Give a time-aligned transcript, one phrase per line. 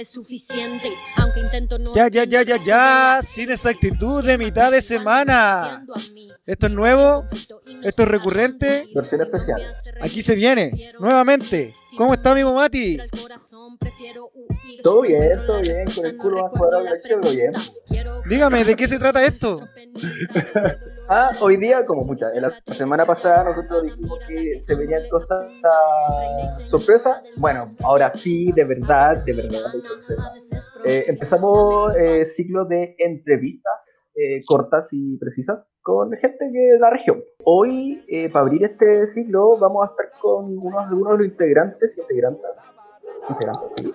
[0.00, 0.92] es suficiente.
[1.16, 1.94] Aunque intento no.
[1.94, 3.20] Ya, ya, ya, ya, ya.
[3.22, 5.84] Sin esa actitud de mitad de semana.
[6.46, 7.26] Esto es nuevo.
[7.82, 8.88] Esto es recurrente.
[8.94, 9.62] Versión especial.
[10.00, 10.92] Aquí se viene.
[10.98, 11.74] Nuevamente.
[11.96, 12.98] ¿Cómo está, amigo Mati?
[14.82, 15.84] Todo bien, todo bien.
[15.94, 16.86] Con el culo más cuadrado
[17.20, 17.52] todo bien.
[18.28, 19.60] Dígame, ¿de qué se trata esto?
[21.08, 22.34] ah, hoy día, como muchas.
[22.36, 25.46] La semana pasada nosotros dijimos que se venían cosas
[26.66, 27.22] sorpresa.
[27.36, 29.72] Bueno, ahora sí, de verdad, de verdad,
[30.84, 37.22] eh, empezamos eh, ciclo de entrevistas eh, cortas y precisas con gente de la región.
[37.44, 41.96] Hoy, eh, para abrir este ciclo, vamos a estar con unos, algunos de los integrantes
[41.96, 42.50] y integrantes,
[43.30, 43.92] integrantes sí,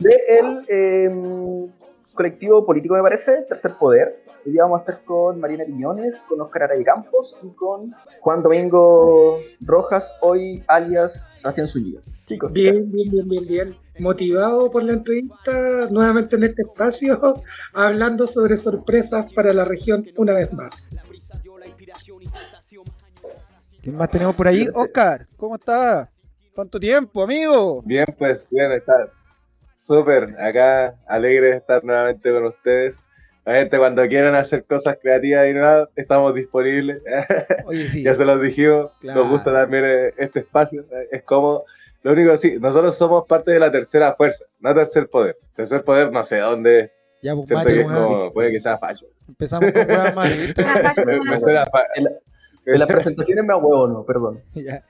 [0.00, 1.72] de el em,
[2.14, 4.21] colectivo político, me parece, Tercer Poder.
[4.44, 8.42] Hoy día vamos a estar con Marina Piñones, con Oscar Aray Campos y con Juan
[8.42, 12.00] Domingo Rojas, hoy alias Sebastián Zúñiga.
[12.26, 13.76] Chicos, bien, bien, bien, bien, bien.
[14.00, 17.34] Motivado por la entrevista, nuevamente en este espacio,
[17.72, 20.88] hablando sobre sorpresas para la región una vez más.
[23.80, 24.66] ¿Quién más tenemos por ahí?
[24.74, 26.08] Oscar, ¿cómo estás?
[26.52, 27.80] ¿Cuánto tiempo, amigo?
[27.82, 29.12] Bien, pues, bien, estar
[29.72, 33.04] súper acá, alegre de estar nuevamente con ustedes.
[33.44, 37.02] La gente cuando quieran hacer cosas creativas y nada, estamos disponibles.
[37.64, 38.02] Oye, sí.
[38.04, 41.64] ya se los dijimos, nos gusta también eh, este espacio, es cómodo.
[42.04, 45.36] Lo único que sí, nosotros somos parte de la tercera fuerza, no tercer poder.
[45.56, 46.92] Tercer poder no sé dónde.
[47.22, 49.06] Ya, pues, que es como, puede que sea fallo.
[49.28, 50.28] Empezamos con huevas más.
[51.06, 54.40] me, me suena fa- En las presentaciones me huevo, no, perdón.
[54.54, 54.84] Ya,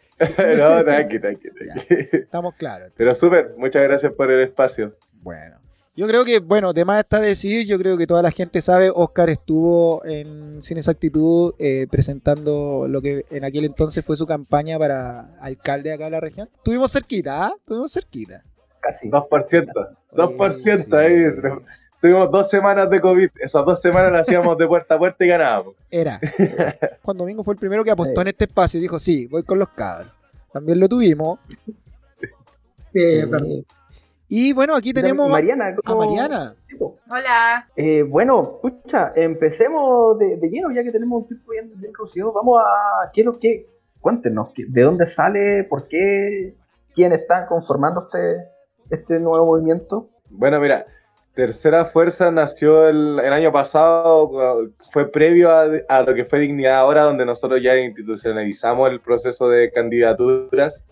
[0.57, 2.09] no, tranqui, tranqui, tranqui.
[2.17, 2.93] estamos claros.
[2.97, 4.95] Pero súper, muchas gracias por el espacio.
[5.23, 5.57] Bueno.
[5.95, 8.91] Yo creo que, bueno, de más está decir, yo creo que toda la gente sabe,
[8.95, 14.79] Oscar estuvo en Sin Exactitud eh, presentando lo que en aquel entonces fue su campaña
[14.79, 16.49] para alcalde acá de la región.
[16.65, 17.55] Tuvimos cerquita, ¿ah?
[17.67, 18.43] Tuvimos cerquita.
[18.81, 19.11] Casi.
[19.11, 19.67] 2%,
[20.13, 20.97] 2% sí.
[20.97, 21.25] ahí.
[22.01, 25.29] Tuvimos dos semanas de COVID, esas dos semanas las hacíamos de puerta a puerta y
[25.29, 25.75] ganábamos.
[25.91, 26.19] Era.
[27.03, 29.59] Juan Domingo fue el primero que apostó en este espacio y dijo, sí, voy con
[29.59, 30.13] los cabros.
[30.53, 31.39] También lo tuvimos.
[32.91, 33.27] Sí, Sí.
[33.31, 33.67] perdón.
[34.35, 35.67] Y bueno, aquí tenemos Mariana.
[35.67, 36.55] a ¿cómo- Mariana.
[37.11, 37.69] Hola.
[37.77, 42.33] Eh, bueno, pucha, empecemos de, de lleno, ya que tenemos un tiempo bien, bien reducido.
[42.33, 43.11] Vamos a.
[43.13, 43.67] Quiero que.
[44.01, 45.65] Cuéntenos, ¿qué- ¿de dónde sale?
[45.65, 46.55] ¿Por qué?
[46.95, 48.49] ¿Quién está conformando este,
[48.89, 50.07] este nuevo movimiento?
[50.31, 50.87] Bueno, mira,
[51.35, 54.31] Tercera Fuerza nació el, el año pasado,
[54.93, 59.51] fue previo a, a lo que fue Dignidad Ahora, donde nosotros ya institucionalizamos el proceso
[59.51, 60.83] de candidaturas,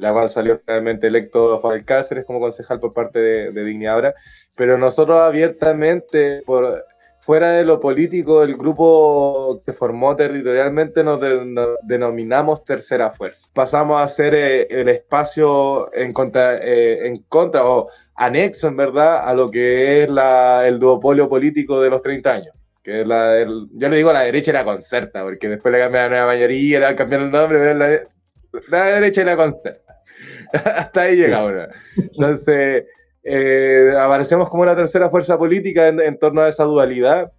[0.00, 4.14] la cual salió realmente electo Juan Alcáceres como concejal por parte de, de Dignidad Ahora,
[4.54, 6.84] pero nosotros abiertamente, por,
[7.20, 13.46] fuera de lo político, el grupo que formó territorialmente nos, de- nos denominamos Tercera Fuerza.
[13.52, 17.20] Pasamos a ser eh, el espacio en contra, eh,
[17.62, 22.54] o anexo, en verdad, a lo que es el duopolio político de los 30 años.
[22.82, 26.78] Que yo le digo la derecha la concerta, porque después le cambian la nueva mayoría,
[26.80, 28.00] le van a cambiar el nombre, la,
[28.68, 29.89] la derecha la concerta.
[30.64, 31.52] Hasta ahí llegamos.
[31.52, 31.66] ¿no?
[31.96, 32.84] Entonces,
[33.22, 37.32] eh, aparecemos como una tercera fuerza política en, en torno a esa dualidad.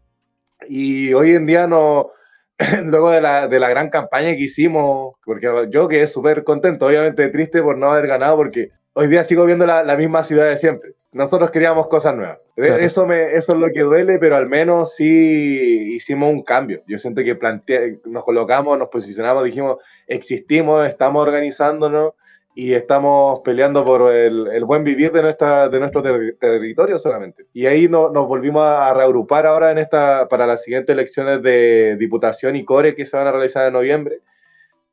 [0.68, 2.12] Y hoy en día no,
[2.84, 7.30] luego de la, de la gran campaña que hicimos, porque yo quedé súper contento, obviamente
[7.30, 10.58] triste por no haber ganado, porque hoy día sigo viendo la, la misma ciudad de
[10.58, 10.94] siempre.
[11.14, 12.38] Nosotros queríamos cosas nuevas.
[12.56, 12.78] E- Claro.
[12.84, 16.84] Eso, me, eso es lo que duele, pero al menos sí hicimos un cambio.
[16.88, 22.14] Yo siento que plantea, nos colocamos, nos posicionamos, dijimos, existimos, estamos organizándonos
[22.54, 27.46] y estamos peleando por el, el buen vivir de, nuestra, de nuestro ter- territorio solamente.
[27.54, 31.96] Y ahí no- nos volvimos a reagrupar ahora en esta, para las siguientes elecciones de
[31.98, 34.20] Diputación y Core que se van a realizar en noviembre,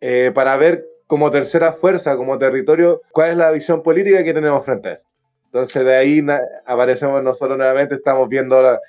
[0.00, 4.65] eh, para ver como tercera fuerza, como territorio, cuál es la visión política que tenemos
[4.65, 5.09] frente a esto.
[5.47, 6.25] Entonces de ahí
[6.67, 8.81] aparecemos nosotros nuevamente, estamos viendo, la-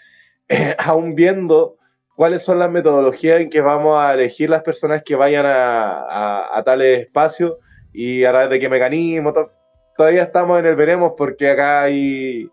[0.78, 1.78] aún viendo
[2.16, 6.58] cuáles son las metodologías en que vamos a elegir las personas que vayan a, a,
[6.58, 7.56] a tales espacios
[7.94, 9.34] y a través de qué mecanismo.
[9.34, 9.52] to-
[9.98, 12.50] Todavía estamos en el veremos porque acá hay,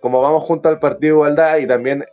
[0.00, 2.04] como vamos junto al Partido Igualdad y también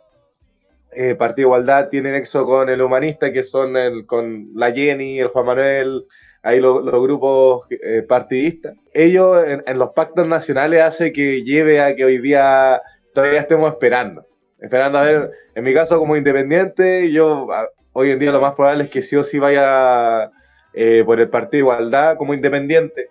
[0.92, 5.26] eh, Partido Igualdad tiene nexo con el humanista, que son el, con la Jenny, el
[5.28, 6.06] Juan Manuel,
[6.42, 8.76] ahí los, grupos eh, partidistas.
[8.94, 12.80] Ellos en, los pactos nacionales hace que lleve a que hoy día
[13.12, 14.24] todavía estemos esperando.
[14.60, 17.48] Esperando a ver, en mi caso como independiente, yo
[17.92, 20.30] hoy en día lo más probable es que sí o sí vaya
[20.76, 23.08] eh, por el Partido Igualdad como independiente,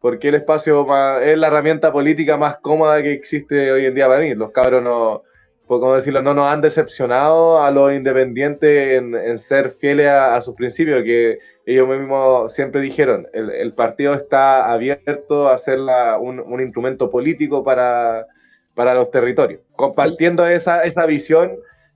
[0.00, 0.84] porque el espacio
[1.22, 4.34] es la herramienta política más cómoda que existe hoy en día para mí.
[4.34, 5.22] Los cabros no,
[5.68, 10.56] por como decirlo, no nos han decepcionado a los independientes en, ser fieles a, sus
[10.56, 15.78] principios, que ellos mismos siempre dijeron, el, partido está abierto a ser
[16.18, 18.26] un, instrumento político para,
[18.74, 19.60] para los territorios.
[19.76, 21.52] Compartiendo esa, esa visión,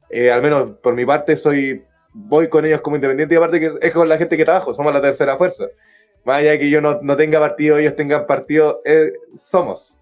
[0.09, 3.73] eh, al menos por mi parte, soy voy con ellos como independiente y aparte que
[3.81, 5.65] es con la gente que trabajo, somos la tercera fuerza.
[6.25, 9.95] Más allá de que yo no, no tenga partido, ellos tengan partido, eh, somos.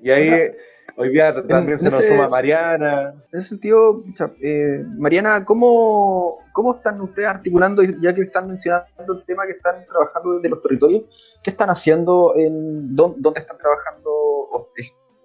[0.00, 0.52] Y ahí...
[0.96, 3.14] Hoy día también se nos suma Mariana.
[3.32, 4.02] En ese sentido,
[4.42, 9.84] eh, Mariana, ¿cómo, ¿cómo están ustedes articulando, ya que están mencionando el tema que están
[9.86, 11.04] trabajando desde los territorios?
[11.42, 12.34] ¿Qué están haciendo?
[12.36, 14.68] En, ¿Dónde están trabajando o,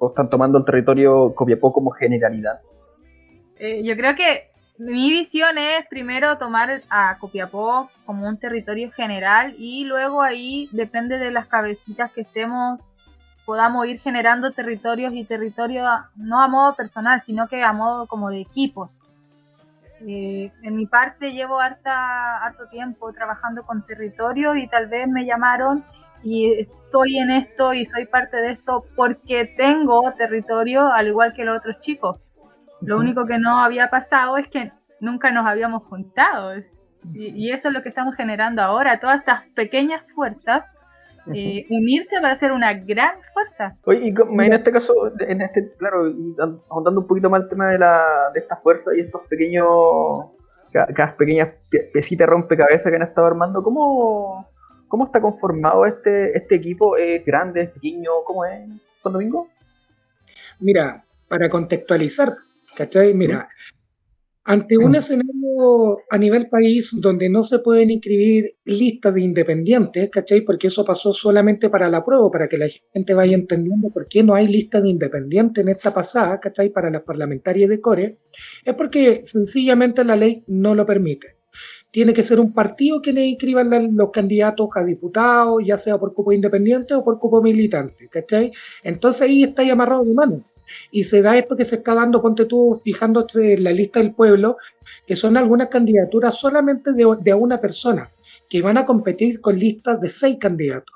[0.08, 2.62] están tomando el territorio Copiapó como generalidad?
[3.58, 9.56] Eh, yo creo que mi visión es primero tomar a Copiapó como un territorio general
[9.58, 12.80] y luego ahí depende de las cabecitas que estemos
[13.46, 18.30] podamos ir generando territorios y territorios no a modo personal, sino que a modo como
[18.30, 19.02] de equipos.
[20.06, 25.26] Eh, en mi parte llevo harta, harto tiempo trabajando con territorios y tal vez me
[25.26, 25.86] llamaron
[26.24, 31.46] y estoy en esto y soy parte de esto porque tengo territorio al igual que
[31.46, 32.20] los otros chicos.
[32.86, 36.54] Lo único que no había pasado es que nunca nos habíamos juntado.
[37.14, 40.76] Y, y eso es lo que estamos generando ahora, todas estas pequeñas fuerzas
[41.34, 43.72] eh, unirse para hacer una gran fuerza.
[43.86, 46.14] Oye, y en este caso, en este, claro,
[46.70, 49.66] ahondando un poquito más el tema de, la, de estas fuerzas y estos pequeños,
[50.72, 51.50] cada, pequeñas
[51.92, 54.48] piecitas rompecabezas que han estado armando, ¿cómo,
[54.88, 56.96] cómo está conformado este, este equipo?
[56.96, 58.12] ¿Es grande, es pequeño?
[58.24, 58.70] ¿Cómo es,
[59.02, 59.48] Juan Domingo?
[60.60, 62.38] Mira, para contextualizar,
[62.76, 63.14] ¿cachai?
[63.14, 63.50] Mira,
[64.48, 70.42] ante un escenario a nivel país donde no se pueden inscribir listas de independientes, ¿cachai?
[70.42, 74.22] Porque eso pasó solamente para la prueba, para que la gente vaya entendiendo por qué
[74.22, 76.70] no hay lista de independientes en esta pasada, ¿cachai?
[76.70, 78.20] Para las parlamentarias de Core,
[78.64, 81.38] es porque sencillamente la ley no lo permite.
[81.90, 86.14] Tiene que ser un partido que le inscriban los candidatos a diputados, ya sea por
[86.14, 88.52] cupo independiente o por cupo militante, ¿cachai?
[88.84, 90.46] Entonces ahí está amarrado de mano
[90.92, 94.14] y se da esto que se está dando, ponte tú, fijándote en la lista del
[94.14, 94.58] pueblo,
[95.06, 98.10] que son algunas candidaturas solamente de, de una persona,
[98.50, 100.96] que van a competir con listas de seis candidatos.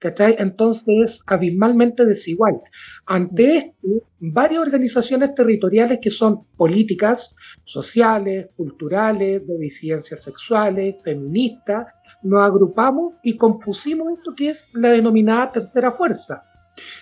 [0.00, 0.36] ¿Cachai?
[0.38, 2.60] Entonces es abismalmente desigual.
[3.04, 7.34] Ante esto, varias organizaciones territoriales que son políticas,
[7.64, 11.88] sociales, culturales, de disidencias sexuales, feministas,
[12.22, 16.42] nos agrupamos y compusimos esto que es la denominada tercera fuerza,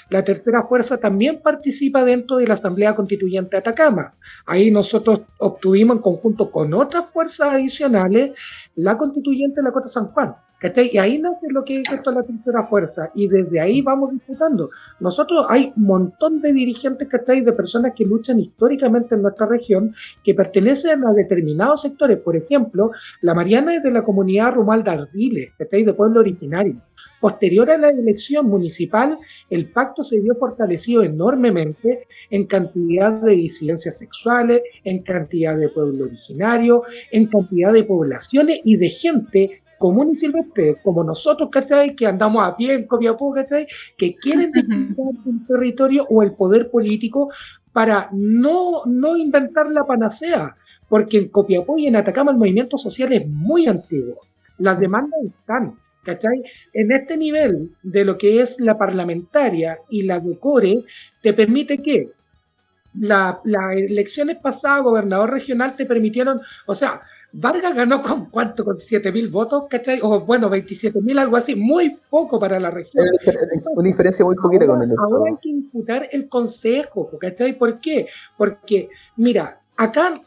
[0.08, 4.12] la tercera fuerza también participa dentro de la Asamblea Constituyente de Atacama.
[4.44, 8.32] Ahí nosotros obtuvimos en conjunto con otras fuerzas adicionales
[8.74, 10.36] la constituyente de la Cota San Juan.
[10.62, 14.70] Y ahí nace lo que es esto la tercera fuerza y desde ahí vamos disputando.
[15.00, 17.42] Nosotros hay un montón de dirigentes, ¿cachai?
[17.42, 19.94] De personas que luchan históricamente en nuestra región
[20.24, 22.18] que pertenecen a determinados sectores.
[22.18, 25.84] Por ejemplo, la Mariana es de la comunidad Rumal de Ardiles, ¿cachai?
[25.84, 26.80] De pueblo originario.
[27.20, 29.18] Posterior a la elección municipal,
[29.50, 36.04] el pacto se vio fortalecido enormemente en cantidad de disidencias sexuales, en cantidad de pueblo
[36.04, 36.82] originario,
[37.12, 41.94] en cantidad de poblaciones y de gente común y silvestre, como nosotros, ¿cachai?
[41.94, 43.66] Que andamos a pie en Copiapó, ¿cachai?
[43.96, 47.30] Que quieren disputar un territorio o el poder político
[47.72, 50.56] para no, no inventar la panacea,
[50.88, 54.20] porque en Copiapó y en Atacama el movimiento social es muy antiguo.
[54.58, 56.42] Las demandas están, ¿cachai?
[56.72, 60.84] En este nivel de lo que es la parlamentaria y la de core,
[61.22, 62.12] te permite que
[62.98, 67.02] las elecciones pasadas, gobernador regional, te permitieron, o sea,
[67.32, 70.00] Vargas ganó con cuánto, con 7 mil votos, ¿cachai?
[70.02, 73.06] O bueno, 27 mil, algo así, muy poco para la región.
[73.74, 77.58] una diferencia muy poquita con el Ahora hay que imputar el consejo, ¿cachai?
[77.58, 78.08] ¿Por qué?
[78.36, 80.20] Porque, mira, acá,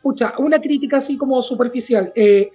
[0.00, 2.12] pucha, una crítica así como superficial.
[2.14, 2.50] Eh,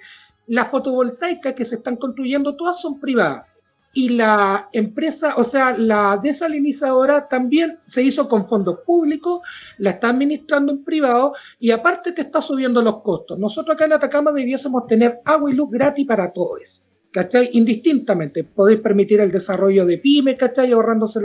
[0.48, 3.51] las fotovoltaicas que se están construyendo, todas son privadas
[3.94, 9.42] y la empresa, o sea, la desalinizadora también se hizo con fondos públicos,
[9.78, 13.38] la está administrando en privado y aparte te está subiendo los costos.
[13.38, 16.84] Nosotros acá en Atacama debiésemos tener agua y luz gratis para todos.
[17.12, 17.50] ¿Cachai?
[17.54, 18.44] Indistintamente.
[18.44, 20.72] Podéis permitir el desarrollo de pymes, ¿cachai?
[20.72, 21.20] Ahorrándose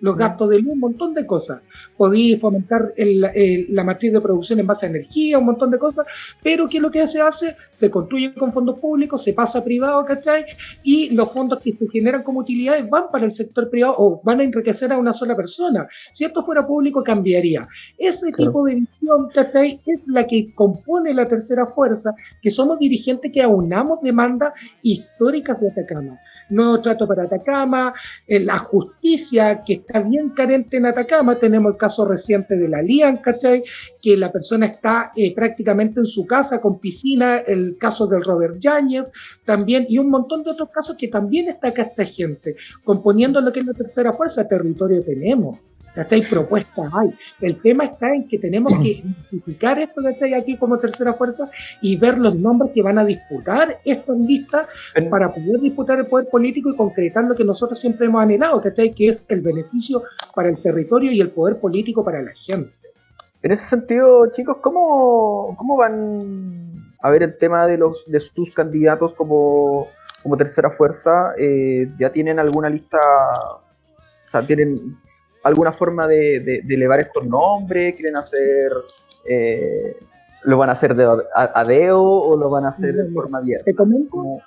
[0.00, 1.60] los gastos de luz, un montón de cosas.
[1.96, 6.06] Podéis fomentar la matriz de producción en base a energía, un montón de cosas,
[6.42, 7.56] pero ¿qué es lo que se hace?
[7.70, 10.44] Se construye con fondos públicos, se pasa a privado, ¿cachai?
[10.82, 14.40] Y los fondos que se generan como utilidades van para el sector privado o van
[14.40, 15.86] a enriquecer a una sola persona.
[16.12, 17.66] Si esto fuera público, cambiaría.
[17.96, 19.80] Ese tipo de visión, ¿cachai?
[19.86, 24.52] Es la que compone la tercera fuerza, que somos dirigentes que aunamos demandas
[25.28, 26.20] históricas de Atacama.
[26.50, 27.92] Nuevo trato para Atacama,
[28.26, 32.80] eh, la justicia que está bien carente en Atacama, tenemos el caso reciente de la
[32.80, 33.62] Lian, ¿cachai?
[34.00, 38.58] Que la persona está eh, prácticamente en su casa con piscina, el caso del Robert
[38.58, 39.10] Yáñez
[39.44, 43.52] también, y un montón de otros casos que también está acá esta gente, componiendo lo
[43.52, 45.60] que es la tercera fuerza, territorio tenemos.
[45.98, 46.22] ¿Cachai?
[46.22, 47.12] Propuestas hay.
[47.40, 48.88] El tema está en que tenemos que
[49.30, 50.32] identificar esto, ¿cachai?
[50.34, 51.50] Aquí como tercera fuerza
[51.82, 54.68] y ver los nombres que van a disputar estas listas
[55.10, 58.94] para poder disputar el poder político y concretar lo que nosotros siempre hemos anhelado, ¿cachai?
[58.94, 62.70] Que es el beneficio para el territorio y el poder político para la gente.
[63.42, 68.54] En ese sentido, chicos, ¿cómo, cómo van a ver el tema de, los, de sus
[68.54, 69.88] candidatos como,
[70.22, 71.32] como tercera fuerza?
[71.38, 72.98] Eh, ¿Ya tienen alguna lista?
[74.26, 74.98] O sea, ¿tienen,
[75.48, 77.94] alguna forma de, elevar estos nombres?
[77.94, 78.72] ¿Quieren hacer,
[79.28, 79.96] eh,
[80.44, 83.64] lo van a hacer de, a, deo o lo van a hacer de forma abierta?
[83.64, 84.40] Te comento.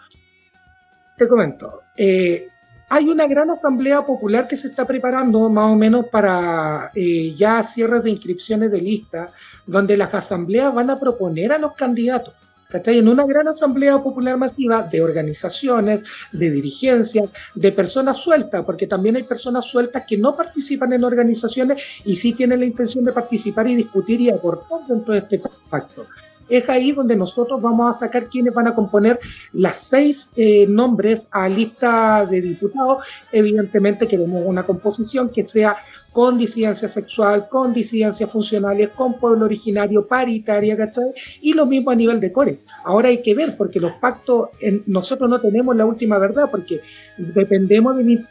[1.17, 1.81] Te comento.
[1.95, 2.47] Eh,
[2.89, 7.63] hay una gran asamblea popular que se está preparando más o menos para eh, ya
[7.63, 9.29] cierres de inscripciones de lista,
[9.65, 12.33] donde las asambleas van a proponer a los candidatos.
[12.73, 19.15] En una gran asamblea popular masiva de organizaciones, de dirigencias, de personas sueltas, porque también
[19.15, 23.67] hay personas sueltas que no participan en organizaciones y sí tienen la intención de participar
[23.67, 26.05] y discutir y aportar dentro de este pacto
[26.51, 29.19] es ahí donde nosotros vamos a sacar quienes van a componer
[29.53, 33.05] las seis eh, nombres a lista de diputados.
[33.31, 35.77] Evidentemente queremos una composición que sea
[36.11, 41.13] con disidencia sexual, con disidencias funcionales, con pueblo originario, paritaria, ¿cachai?
[41.41, 42.59] Y lo mismo a nivel de core.
[42.83, 44.49] Ahora hay que ver, porque los pactos,
[44.87, 46.81] nosotros no tenemos la última verdad, porque
[47.17, 48.25] dependemos de mi...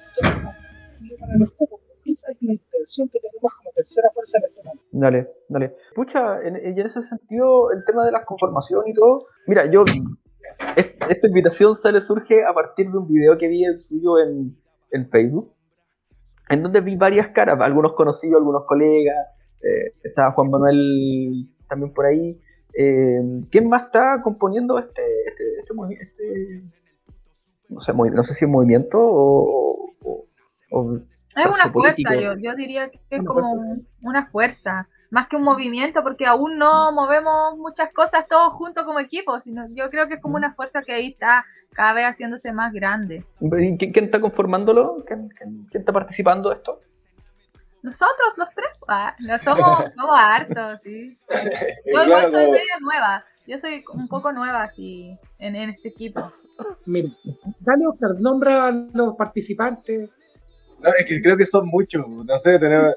[2.04, 4.80] Esa es la intención que tenemos como tercera fuerza electoral.
[4.90, 5.76] Dale, dale.
[5.94, 9.84] Pucha, en, en ese sentido, el tema de las conformaciones y todo, mira, yo,
[10.76, 14.56] esta invitación sale, surge a partir de un video que vi el suyo en,
[14.90, 15.52] en Facebook,
[16.50, 19.28] en donde vi varias caras, algunos conocidos, algunos colegas,
[19.62, 22.40] eh, estaba Juan Manuel también por ahí.
[22.74, 26.60] Eh, ¿Quién más está componiendo este, este, este, este
[27.68, 29.94] no, sé, no sé si es movimiento o...
[30.70, 33.42] es una fuerza, yo, yo, diría que es como
[34.02, 39.00] una fuerza más que un movimiento, porque aún no movemos muchas cosas todos juntos como
[39.00, 42.52] equipo, sino yo creo que es como una fuerza que ahí está cada vez haciéndose
[42.52, 43.24] más grande.
[43.40, 45.04] ¿Y quién, está conformándolo?
[45.06, 45.30] ¿Quién,
[45.72, 46.80] está participando de esto?
[47.82, 51.18] Nosotros, los tres, ah, no, somos, somos hartos, sí.
[51.86, 56.32] Yo igual soy media nueva, yo soy un poco nueva así en, en este equipo.
[56.84, 57.08] Mira,
[57.58, 60.10] dale Oscar, nombra a los participantes.
[60.78, 62.94] No, es que creo que son muchos, no sé, tenemos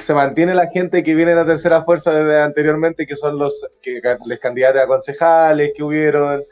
[0.00, 3.66] se mantiene la gente que viene de la tercera fuerza desde anteriormente, que son los,
[3.80, 6.44] que, los candidatos a concejales que hubieron,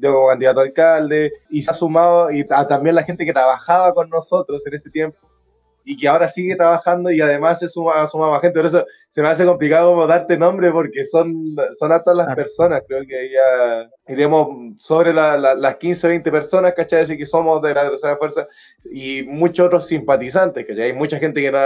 [0.00, 3.92] yo como candidato a alcalde, y se ha sumado y también la gente que trabajaba
[3.92, 5.27] con nosotros en ese tiempo
[5.88, 8.58] y que ahora sigue trabajando y además se suma, suma más gente.
[8.58, 12.36] Por eso se me hace complicado como darte nombre porque son, son a todas las
[12.36, 12.82] personas.
[12.86, 17.04] Creo que ya iremos sobre las 15, 20 personas, ¿cachai?
[17.04, 18.46] Así que somos de la tercera fuerza
[18.84, 21.58] y muchos otros simpatizantes, que Hay mucha gente que no,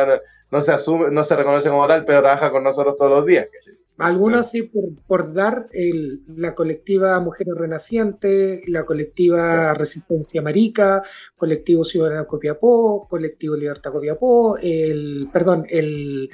[0.53, 3.49] no, se asume, no se reconoce como tal, pero trabaja con nosotros todos los días,
[3.53, 3.82] ¿cachai?
[4.03, 11.03] Algunos sí por, por dar el, la colectiva Mujeres Renacientes, la colectiva Resistencia Marica,
[11.37, 16.31] colectivo Ciudadano Copiapó, colectivo Libertad Copiapó, el, perdón, el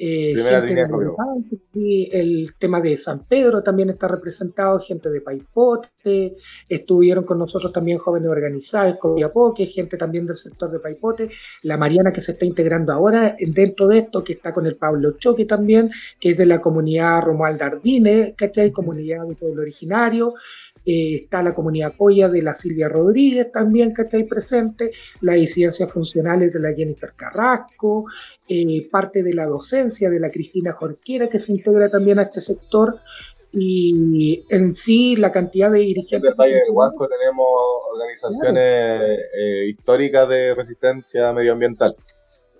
[0.00, 0.32] eh,
[2.12, 6.36] el tema de San Pedro también está representado, gente de Paipote,
[6.68, 11.30] estuvieron con nosotros también jóvenes organizados, Copiapó, que es gente también del sector de Paipote,
[11.62, 15.12] la Mariana que se está integrando ahora dentro de esto, que está con el Pablo
[15.18, 15.90] Choque también,
[16.20, 18.70] que es de la comunidad Romuald Ardine, ¿cachai?
[18.70, 20.34] Comunidad de pueblo originario,
[20.90, 25.36] eh, está la comunidad Coya de la Silvia Rodríguez también que está ahí presente, las
[25.36, 28.06] disidencias funcionales de la Jennifer Carrasco,
[28.48, 32.40] eh, parte de la docencia de la Cristina Jorquera que se integra también a este
[32.40, 33.00] sector
[33.52, 36.22] y en sí la cantidad de dirigentes.
[36.22, 37.46] En el Valle del Huasco tenemos
[37.92, 41.96] organizaciones eh, históricas de resistencia medioambiental.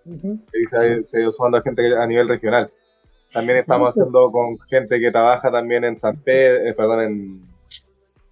[0.05, 2.71] Y se, se a gente a nivel regional.
[3.33, 7.48] También estamos haciendo con gente que trabaja también en San Pedro, perdón, en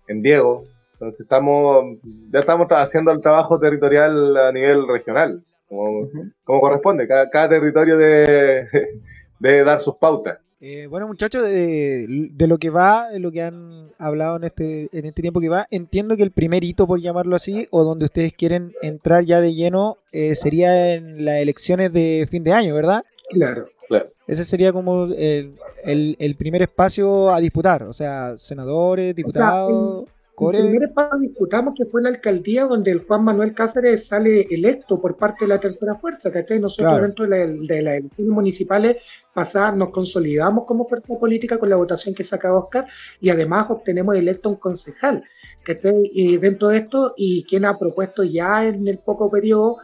[0.08, 1.98] en Diego, Entonces estamos,
[2.30, 6.08] ya estamos haciendo el trabajo territorial a nivel regional, como,
[6.44, 7.06] como corresponde.
[7.06, 8.68] Cada, cada territorio debe,
[9.38, 10.38] debe dar sus pautas.
[10.58, 14.88] Eh, bueno, muchachos, de, de, lo que va, de lo que han hablado en este,
[14.90, 18.06] en este tiempo que va, entiendo que el primer hito, por llamarlo así, o donde
[18.06, 22.74] ustedes quieren entrar ya de lleno, eh, sería en las elecciones de fin de año,
[22.74, 23.02] ¿verdad?
[23.30, 23.68] Claro.
[23.88, 24.06] Claro.
[24.26, 29.72] Ese sería como el, el, el primer espacio a disputar, o sea, senadores, diputados.
[30.38, 34.06] O sea, el primer espacio disputamos que fue la alcaldía donde el Juan Manuel Cáceres
[34.06, 36.58] sale electo por parte de la tercera fuerza, ¿cachai?
[36.60, 37.06] Nosotros Claro.
[37.06, 38.96] dentro de, la- de las elecciones municipales
[39.32, 42.86] pasadas nos consolidamos como fuerza política con la votación que saca Oscar
[43.18, 45.24] y además obtenemos electo un concejal,
[45.62, 46.02] ¿cachai?
[46.12, 49.78] Y dentro de esto, y quien ha propuesto ya en el poco periodo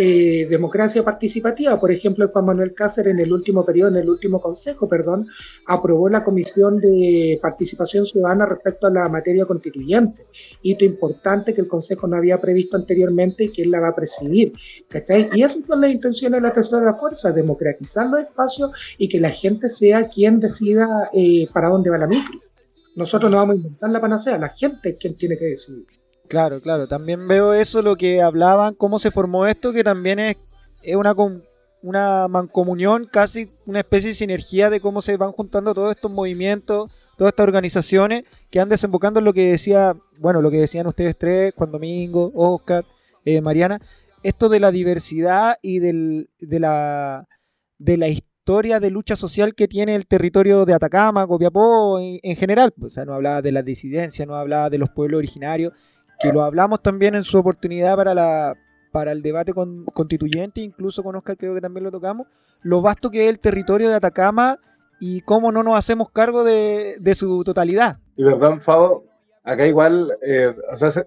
[0.00, 1.80] eh, democracia participativa.
[1.80, 5.26] Por ejemplo, Juan Manuel Cáceres en el último periodo, en el último consejo, perdón,
[5.66, 10.26] aprobó la Comisión de Participación Ciudadana respecto a la materia constituyente.
[10.62, 13.96] Hito importante que el Consejo no había previsto anteriormente y que él la va a
[13.96, 14.52] presidir.
[14.88, 15.30] ¿cachai?
[15.34, 19.30] Y esas son las intenciones de la tercera fuerza, democratizar los espacios y que la
[19.30, 22.38] gente sea quien decida eh, para dónde va la micro.
[22.94, 25.97] Nosotros no vamos a inventar la panacea, la gente es quien tiene que decidir.
[26.28, 26.86] Claro, claro.
[26.86, 30.36] También veo eso, lo que hablaban, cómo se formó esto, que también es,
[30.82, 31.14] es una,
[31.82, 36.90] una mancomunión, casi una especie de sinergia de cómo se van juntando todos estos movimientos,
[37.16, 41.16] todas estas organizaciones que han desembocando en lo que decía, bueno, lo que decían ustedes
[41.16, 42.84] tres, Juan Domingo, Oscar,
[43.24, 43.80] eh, Mariana,
[44.22, 47.28] esto de la diversidad y del, de la
[47.78, 52.36] de la historia de lucha social que tiene el territorio de Atacama, Copiapó en, en
[52.36, 52.74] general.
[52.80, 55.72] O sea, no hablaba de las disidencias, no hablaba de los pueblos originarios,
[56.20, 58.54] que lo hablamos también en su oportunidad para la
[58.90, 62.26] para el debate con- constituyente, incluso con Oscar creo que también lo tocamos,
[62.62, 64.58] lo vasto que es el territorio de Atacama
[64.98, 67.98] y cómo no nos hacemos cargo de, de su totalidad.
[68.16, 69.04] Y verdad, Fabo,
[69.44, 71.06] acá igual, eh, o sea, se-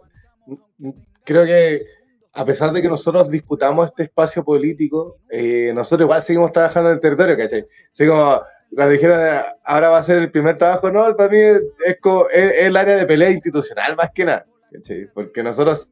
[1.23, 1.85] creo que
[2.33, 6.95] a pesar de que nosotros disputamos este espacio político, eh, nosotros igual seguimos trabajando en
[6.95, 7.65] el territorio, ¿cachai?
[7.91, 8.41] Así como
[8.73, 9.19] cuando dijeron,
[9.65, 11.97] ahora va a ser el primer trabajo, no, para mí es, es-
[12.31, 15.07] es el área de pelea institucional más que nada, ¿cachai?
[15.13, 15.89] Porque nosotros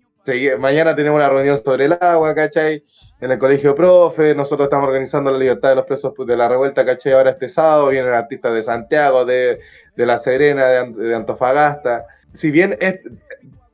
[0.59, 2.83] mañana tenemos una reunión sobre el agua, ¿cachai?
[3.21, 6.85] En el colegio profe, nosotros estamos organizando la libertad de los presos de la revuelta,
[6.85, 7.13] ¿cachai?
[7.13, 9.59] Ahora este sábado vienen artistas de Santiago, de,
[9.95, 12.05] de La Serena, de, de Antofagasta.
[12.31, 12.77] Si bien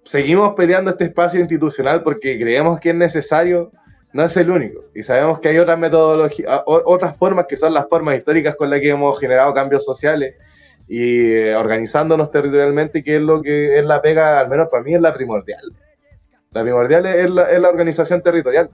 [0.03, 3.71] seguimos peleando este espacio institucional porque creemos que es necesario,
[4.13, 4.85] no es el único.
[4.95, 8.79] Y sabemos que hay otras metodologías, otras formas que son las formas históricas con las
[8.79, 10.35] que hemos generado cambios sociales
[10.87, 14.93] y eh, organizándonos territorialmente, que es lo que es la pega, al menos para mí,
[14.93, 15.61] es la primordial.
[16.51, 18.69] La primordial es la, es la organización territorial.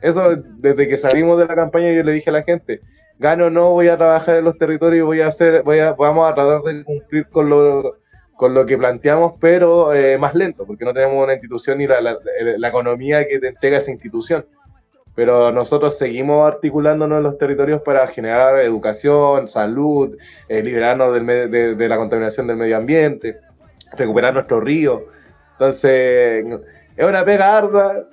[0.00, 2.80] Eso, desde que salimos de la campaña, yo le dije a la gente,
[3.18, 6.30] gano o no, voy a trabajar en los territorios, voy a hacer, voy a, vamos
[6.30, 7.96] a tratar de cumplir con lo,
[8.36, 12.00] con lo que planteamos, pero eh, más lento, porque no tenemos una institución ni la,
[12.00, 12.18] la-
[12.58, 14.44] la economía que te entrega esa institución.
[15.14, 20.16] Pero nosotros seguimos articulándonos en los territorios para generar educación, salud,
[20.48, 23.38] eh, liberarnos del de, de la contaminación del medio ambiente,
[23.96, 25.04] recuperar nuestro río.
[25.52, 26.44] Entonces,
[26.96, 28.08] es una pega ardua.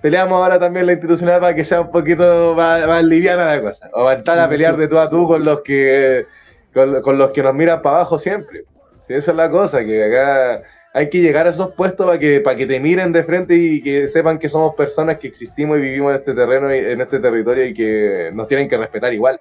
[0.00, 3.90] Peleamos ahora también la institucional para que sea un poquito más, más liviana la cosa.
[3.92, 6.26] O entrar a pelear de tú a tú con los que,
[6.72, 8.64] con, con los que nos miran para abajo siempre.
[9.06, 10.62] Sí, esa es la cosa, que acá
[10.96, 13.82] hay que llegar a esos puestos para que, para que te miren de frente y
[13.82, 17.20] que sepan que somos personas que existimos y vivimos en este terreno y en este
[17.20, 19.38] territorio y que nos tienen que respetar igual.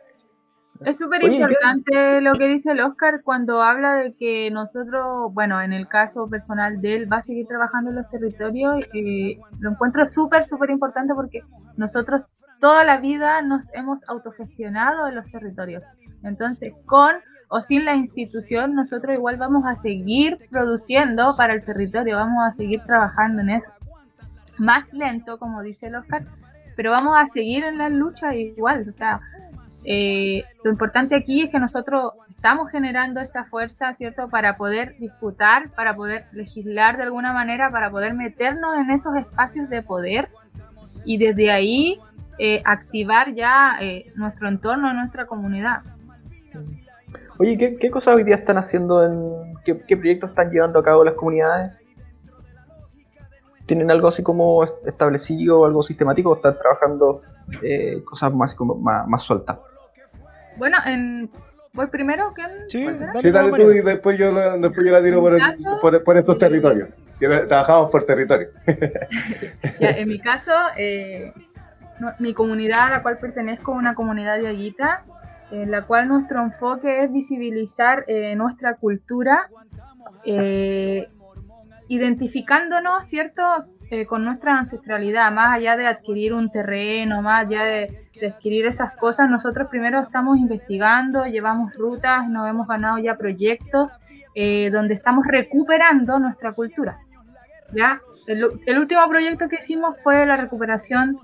[0.84, 5.34] Es súper Oye, ¿qué- importante lo que dice el Oscar cuando habla de que nosotros,
[5.34, 8.80] bueno, en el caso personal de él, va a seguir trabajando en los territorios.
[8.94, 11.42] eh, lo encuentro súper, súper importante porque
[11.78, 12.26] nosotros
[12.60, 15.84] toda la vida nos hemos autogestionado en los territorios.
[16.24, 17.14] Entonces, con
[17.56, 22.52] o sin la institución, nosotros igual vamos a seguir produciendo para el territorio, vamos a
[22.52, 23.72] seguir trabajando en eso.
[24.58, 26.26] Más lento, como dice el Oscar,
[26.76, 28.86] pero vamos a seguir en la lucha igual.
[28.90, 29.22] O sea,
[29.86, 34.28] eh, lo importante aquí es que nosotros estamos generando esta fuerza, ¿cierto?
[34.28, 39.70] Para poder disputar, para poder legislar de alguna manera, para poder meternos en esos espacios
[39.70, 40.28] de poder
[41.06, 42.02] y desde ahí
[42.38, 45.84] eh, activar ya eh, nuestro entorno, nuestra comunidad.
[47.38, 49.04] Oye, ¿qué, qué cosas hoy día están haciendo?
[49.04, 51.72] En, qué, qué proyectos están llevando a cabo las comunidades?
[53.66, 57.22] ¿Tienen algo así como est- establecido, algo sistemático o están trabajando
[57.64, 59.58] eh, cosas más, como, más, más sueltas?
[60.56, 61.30] Bueno, en,
[61.74, 62.48] voy primero, ¿quién?
[62.70, 65.40] Sí, dale, Sí, dale tú y después yo la, después yo la tiro por, el-
[65.40, 66.90] caso- por, por estos territorios.
[67.20, 68.50] Que trabajamos por territorio.
[69.80, 71.34] Ya, en mi caso, eh,
[72.00, 75.04] no- mi comunidad a la cual pertenezco es una comunidad diaguita,
[75.52, 79.50] en la cual nuestro enfoque es visibilizar eh, nuestra cultura,
[80.26, 81.08] eh,
[81.88, 83.44] identificándonos, ¿cierto?
[83.92, 88.94] Eh, con nuestra ancestralidad, más allá de adquirir un terreno, más allá de, adquirir esas
[88.96, 93.92] cosas, nosotros primero estamos investigando, llevamos rutas, nos hemos ganado ya proyectos
[94.34, 96.98] eh, donde estamos recuperando nuestra cultura.
[97.74, 98.02] ¿ya?
[98.26, 101.20] El, el, último proyecto que hicimos fue la recuperación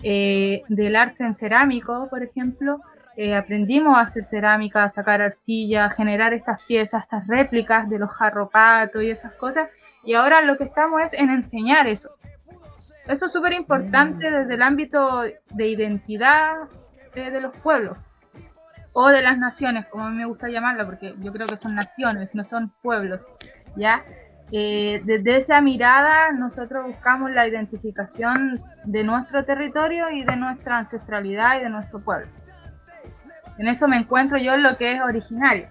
[0.00, 2.80] del arte en cerámico, por ejemplo.
[3.20, 7.98] Eh, aprendimos a hacer cerámica, a sacar arcilla, a generar estas piezas, estas réplicas de
[7.98, 9.68] los jarropatos y esas cosas.
[10.04, 12.10] Y ahora lo que estamos es en enseñar eso.
[13.08, 16.68] Eso es súper importante desde el ámbito de identidad
[17.16, 17.98] eh, de los pueblos
[18.92, 21.74] o de las naciones, como a mí me gusta llamarlo, porque yo creo que son
[21.74, 23.26] naciones, no son pueblos,
[23.74, 24.04] ¿ya?
[24.52, 31.58] Eh, desde esa mirada nosotros buscamos la identificación de nuestro territorio y de nuestra ancestralidad
[31.58, 32.28] y de nuestro pueblo.
[33.58, 35.68] En eso me encuentro yo en lo que es originario.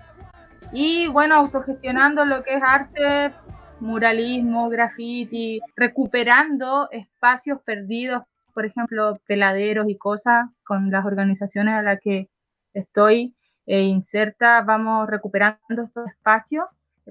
[0.71, 3.34] Y bueno, autogestionando lo que es arte,
[3.80, 8.23] muralismo, graffiti, recuperando espacios perdidos,
[8.54, 12.30] por ejemplo, peladeros y cosas con las organizaciones a las que
[12.73, 16.65] estoy eh, inserta, vamos recuperando estos espacios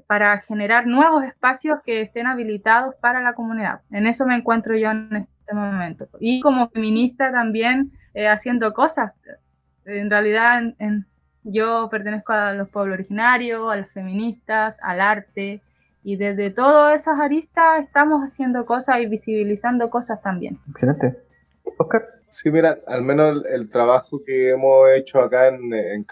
[0.07, 3.81] para generar nuevos espacios que estén habilitados para la comunidad.
[3.91, 6.09] En eso me encuentro yo en este momento.
[6.21, 9.13] Y como feminista también eh, haciendo cosas.
[9.87, 11.07] En realidad en,
[11.45, 15.63] yo pertenezco a los pueblos originarios, a las feministas, al arte,
[16.03, 20.59] y desde todas esas aristas estamos haciendo cosas y visibilizando cosas también.
[20.71, 21.17] Excelente.
[21.79, 22.16] Oscar.
[22.37, 26.07] Sí, mira, al menos el, el trabajo que hemos hecho acá en, en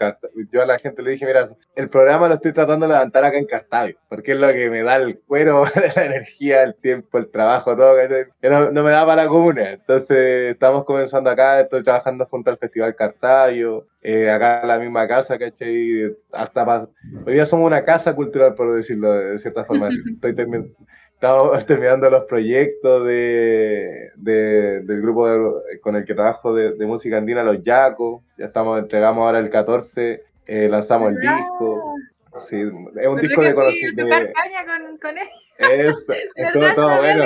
[0.51, 3.37] yo a la gente le dije, mira, el programa lo estoy tratando de levantar acá
[3.37, 7.29] en Cartavio, porque es lo que me da el cuero, la energía, el tiempo, el
[7.29, 7.95] trabajo, todo,
[8.41, 9.73] que no, no, me da para la comuna.
[9.73, 15.07] Entonces, estamos comenzando acá, estoy trabajando junto al Festival Cartavio, eh, acá en la misma
[15.07, 16.11] casa, ¿cachai?
[16.31, 16.89] Hasta para...
[17.27, 19.89] Hoy día somos una casa cultural, por decirlo de cierta forma.
[20.15, 20.73] Estoy terminando
[21.15, 26.85] estamos terminando los proyectos de, de, del grupo de, con el que trabajo de, de,
[26.85, 28.21] música andina, Los Yacos.
[28.37, 31.95] Ya estamos, entregamos ahora el 14, eh, lanzamos el disco.
[32.41, 34.03] Sí, es un disco de conocimiento.
[34.03, 35.27] Con, con él.
[35.57, 37.23] Eso, es todo, todo bueno.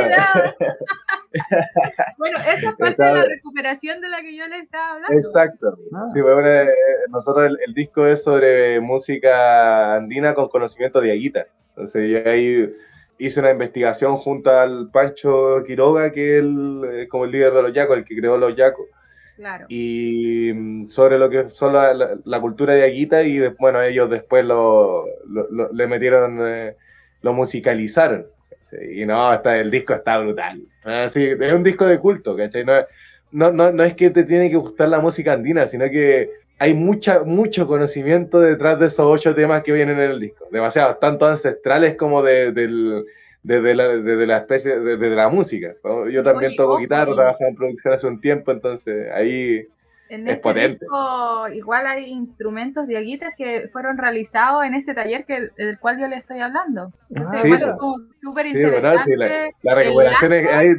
[2.19, 3.07] bueno, esa es parte Está...
[3.07, 5.17] de la recuperación de la que yo le estaba hablando.
[5.17, 5.79] Exacto.
[5.95, 6.03] Ah.
[6.13, 6.69] Sí, bueno, eh,
[7.09, 11.47] nosotros el, el, disco es sobre música andina con conocimiento de aguita.
[11.69, 12.71] Entonces, yo ahí
[13.19, 17.61] hice una investigación junto al Pancho Quiroga, que es el, eh, como el líder de
[17.61, 18.87] los Yacos, el que creó los Yacos.
[19.35, 19.65] Claro.
[19.69, 23.81] Y mm, sobre lo que son la, la, la cultura de Aguita, y de, bueno,
[23.81, 26.75] ellos después lo, lo, lo le metieron, eh,
[27.21, 28.25] lo musicalizaron.
[28.91, 30.61] Y no, está, el disco está brutal.
[30.83, 32.63] Así, es un disco de culto, ¿cachai?
[32.63, 32.73] No,
[33.31, 36.29] no, no, no es que te tiene que gustar la música andina, sino que
[36.59, 40.45] hay mucha, mucho conocimiento detrás de esos ocho temas que vienen en el disco.
[40.51, 42.67] Demasiado, tanto ancestrales como de, de,
[43.43, 45.73] de, de la, de, la, especie, de, de, la música.
[46.11, 49.65] Yo también Oye, toco ojo, guitarra, trabajo en producción hace un tiempo, entonces ahí
[50.09, 50.79] en es este potente.
[50.81, 55.97] Disco, igual hay instrumentos de aguitas que fueron realizados en este taller que, del cual
[55.99, 56.91] yo le estoy hablando.
[57.09, 58.09] Entonces, Ah, sí, igual pues.
[58.09, 58.81] es súper Sí, interesante.
[58.81, 59.03] ¿verdad?
[59.05, 60.69] Sí, la, la recuperación es ahí,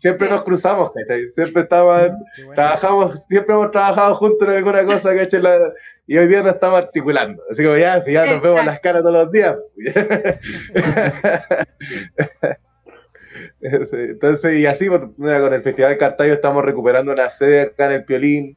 [0.00, 0.32] siempre Sí.
[0.32, 1.28] nos cruzamos, ¿cachai?
[1.32, 2.18] Siempre Qué bueno.
[2.54, 5.40] trabajamos, siempre hemos trabajado juntos en alguna cosa, ¿cachai?
[5.42, 5.72] La-
[6.06, 7.40] y hoy día nos estamos articulando.
[7.50, 9.56] Así como ya, si ya nos vemos las caras todos los días.
[13.60, 18.04] Entonces, y así, mira, con el Festival Cartayo estamos recuperando una sede acá en el
[18.04, 18.56] Piolín.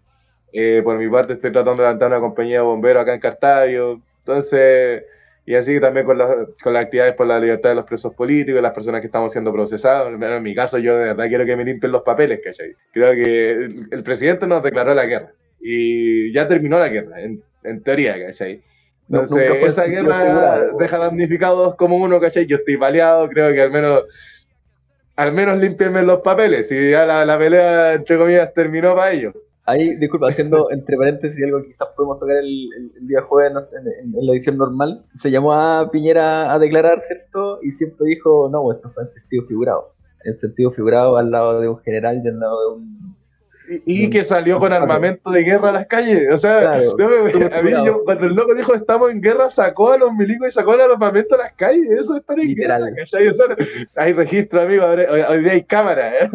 [0.51, 3.99] Eh, por mi parte estoy tratando de levantar una compañía de bomberos acá en Cartayo.
[4.19, 5.03] Entonces,
[5.45, 8.61] y así también con, la- con las actividades por la libertad de los presos políticos,
[8.61, 10.17] las personas que estamos siendo procesados.
[10.17, 12.73] Bueno, en mi caso, yo de verdad quiero que me limpien los papeles, ¿cachai?
[12.91, 15.31] Creo que el, el presidente nos declaró la guerra.
[15.59, 18.61] Y ya terminó la guerra, en, en teoría, ¿cachai?
[19.07, 22.45] No, Entonces, fue esa guerra deja damnificados como uno, ¿cachai?
[22.45, 24.03] Yo estoy baleado, creo que al menos
[25.15, 26.67] al menos limpienme los papeles.
[26.67, 29.33] Si ya la, la pelea, entre comillas, terminó para ellos.
[29.65, 32.45] Ahí, disculpa, haciendo entre paréntesis algo que quizás podemos tocar el,
[32.77, 34.97] el- el día jueves en, en- en la edición normal.
[35.19, 37.59] Se llamó a Piñera a declarar, ¿cierto?
[37.63, 39.93] Y siempre dijo, no, esto fue en sentido figurado.
[40.25, 43.13] En sentido figurado al lado de un general y al lado de un...
[43.85, 46.29] Y, y que salió con armamento de guerra a las calles.
[46.33, 47.85] O sea, Claro, no me- estuvo a mí, figurado.
[47.85, 50.81] yo, cuando el loco dijo estamos en guerra, sacó a los milicos y sacó el
[50.81, 51.89] armamento a las calles.
[51.89, 52.83] Eso es estar en Literal.
[52.83, 53.03] guerra.
[53.03, 53.55] O sea,
[53.95, 54.83] hay registro, amigo.
[54.85, 56.11] Hoy, hoy día hay cámara.
[56.19, 56.27] ¿eh?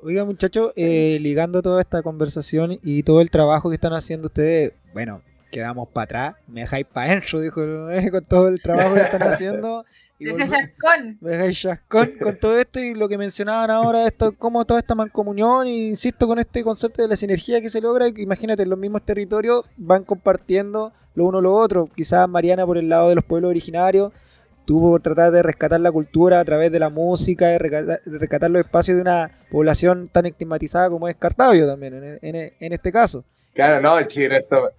[0.00, 4.72] Oiga, muchachos, eh, ligando toda esta conversación y todo el trabajo que están haciendo ustedes,
[4.94, 9.00] bueno, quedamos para atrás, me dejáis para adentro, dijo, eh, con todo el trabajo que
[9.00, 9.84] están haciendo.
[10.20, 10.32] Y me
[11.30, 12.10] dejáis chascón.
[12.20, 16.26] con todo esto y lo que mencionaban ahora, esto, como toda esta mancomunión, y insisto
[16.26, 20.02] con este concepto de la sinergia que se logra, que imagínate, los mismos territorios van
[20.02, 24.12] compartiendo lo uno lo otro, quizás Mariana por el lado de los pueblos originarios,
[24.68, 28.18] Tú por tratar de rescatar la cultura a través de la música, de rescatar, de
[28.18, 32.72] rescatar los espacios de una población tan estigmatizada como es Cartavio también, en, en- en
[32.74, 33.24] este caso.
[33.54, 34.70] Claro, no, chile, esto.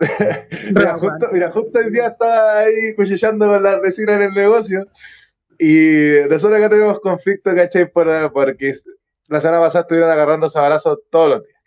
[0.74, 4.86] mira, justo, mira, justo el día estaba ahí cuchillando con las vecinas en el negocio
[5.58, 5.74] y
[6.30, 7.92] de solo acá tenemos conflicto, ¿cachai?
[7.92, 8.72] Por, porque
[9.28, 11.60] la semana pasada estuvieron agarrando abrazos todos los días.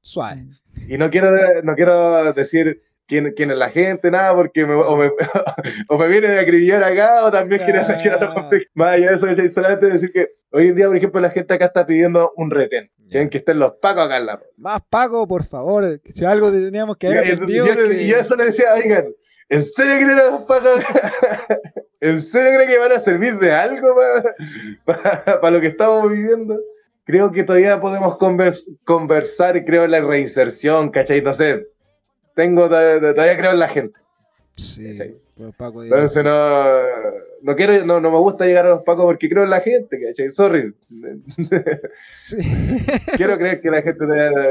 [0.00, 0.46] Suave.
[0.88, 1.30] Y no quiero,
[1.62, 5.10] no quiero decir quién, quién es la gente, nada, porque me, o, me,
[5.88, 7.98] o me vienen a acribillar acá o también quieren Ah.
[8.00, 8.64] quieren.
[8.72, 9.48] Más allá de eso, ¿cachai?
[9.50, 12.90] solamente decir que hoy en día, por ejemplo, la gente acá está pidiendo un retén.
[13.10, 16.00] Quieren que estén los pacos acá en la Más Paco, por favor.
[16.14, 17.66] Si algo teníamos que Y, haber y- aprendido.
[17.66, 19.06] y es yo, que- yo eso le decía, oigan,
[19.48, 20.80] ¿en serio creen a los pacos?
[22.00, 23.94] ¿En serio creen que van a servir de algo
[24.84, 26.58] para, lo que estamos viviendo?
[27.04, 31.22] Creo que todavía podemos convers- conversar, creo en la reinserción, ¿cachai?
[31.22, 31.66] No sé,
[32.40, 33.98] tengo, todavía creo en la gente.
[34.56, 35.16] Sí, Sí.
[35.36, 36.32] pues Paco, Entonces no,
[37.42, 39.98] no quiero, no, no me gusta llegar a los pacos porque creo en la gente,
[39.98, 40.30] ¿cachai?
[40.30, 40.74] Sorry.
[42.06, 42.36] sí.
[43.16, 44.04] quiero creer que la gente,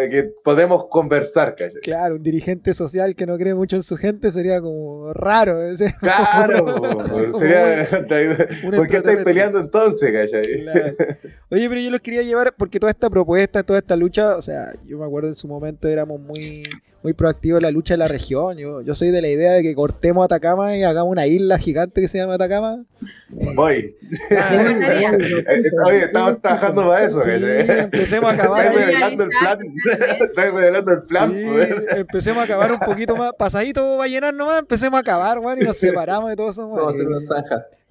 [0.10, 1.82] que podemos conversar, ¿cachai?
[1.82, 5.64] Claro, un dirigente social que no cree mucho en su gente sería como raro.
[5.64, 5.76] ¿eh?
[6.00, 7.06] Claro,
[7.38, 7.88] sería,
[8.64, 10.62] un ¿por qué estáis peleando entonces, cachai?
[10.64, 10.96] Claro.
[11.52, 14.74] Oye, pero yo los quería llevar porque toda esta propuesta, toda esta lucha, o sea,
[14.88, 16.64] yo me acuerdo en su momento éramos muy,
[17.02, 18.58] muy proactivos en la lucha de la región.
[18.58, 22.02] Yo, yo soy de la idea de que cortemos Atacama y hagamos una isla gigante
[22.02, 22.84] que se llama Atacama.
[23.56, 23.96] Voy.
[24.32, 24.66] Ah,
[25.14, 28.76] Eh, Oye, estamos trabajando para eso, sí, empecemos a acabar ahí.
[28.76, 29.60] revelando el plan.
[30.22, 31.70] Estáis revelando el plan, Sí, pues.
[31.98, 35.62] empecemos a acabar un poquito más, pasadito va a llenar nomás, empecemos a acabar, weón,
[35.62, 36.96] y nos separamos de todos esos Vamos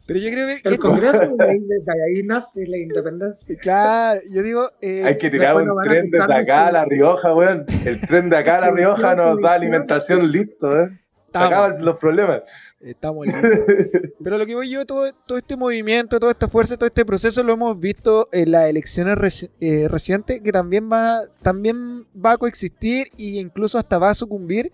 [0.09, 1.83] Pero yo creo que El Congreso, de ahí, de
[2.17, 3.55] ahí nace la independencia.
[3.61, 7.67] claro, yo digo, eh, Hay que tirar un tren desde acá a La Rioja, weón.
[7.85, 10.89] El tren de acá a La Rioja nos da alimentación listo, ¿eh?
[11.35, 12.41] Acaban los problemas.
[12.81, 13.43] Estamos listos.
[14.25, 17.43] Pero lo que voy yo, todo, todo este movimiento, toda esta fuerza, todo este proceso
[17.43, 22.39] lo hemos visto en las elecciones reci- eh, recientes, que también va, también va a
[22.39, 24.73] coexistir e incluso hasta va a sucumbir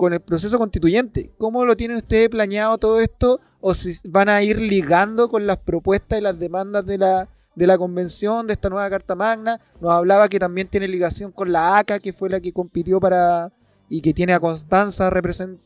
[0.00, 1.30] con el proceso constituyente.
[1.36, 3.38] ¿Cómo lo tienen ustedes planeado todo esto?
[3.60, 7.66] ¿O si van a ir ligando con las propuestas y las demandas de la, de
[7.66, 9.60] la convención, de esta nueva Carta Magna?
[9.78, 13.52] Nos hablaba que también tiene ligación con la ACA, que fue la que compitió para
[13.90, 15.12] y que tiene a Constanza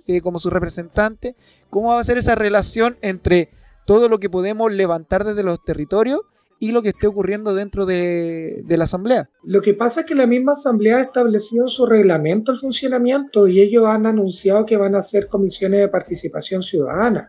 [0.08, 1.36] eh, como su representante.
[1.70, 3.50] ¿Cómo va a ser esa relación entre
[3.86, 6.22] todo lo que podemos levantar desde los territorios
[6.64, 9.28] y lo que esté ocurriendo dentro de, la asamblea?
[9.42, 13.46] Lo que pasa es que la misma Asamblea ha establecido en su reglamento el funcionamiento
[13.46, 17.28] y ellos han anunciado que van a hacer comisiones de participación ciudadana.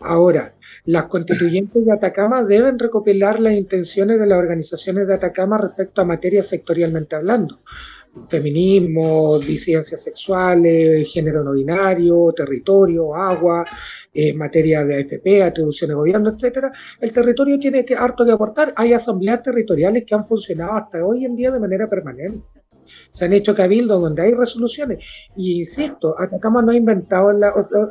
[0.00, 6.00] Ahora, las constituyentes de Atacama deben recopilar las intenciones de las organizaciones de Atacama respecto
[6.00, 7.58] a materias sectorialmente hablando.
[8.28, 13.66] Feminismo, disidencias sexuales, género no binario, territorio, agua,
[14.16, 16.72] eh, materia de AFP, atribuciones de gobierno, etcétera.
[17.00, 18.72] El territorio tiene que harto que aportar.
[18.76, 22.65] Hay asambleas territoriales que han funcionado hasta hoy en día de manera permanente.
[23.10, 24.98] Se han hecho cabildos donde hay resoluciones.
[25.36, 27.30] Y insisto, Atacama no ha inventado,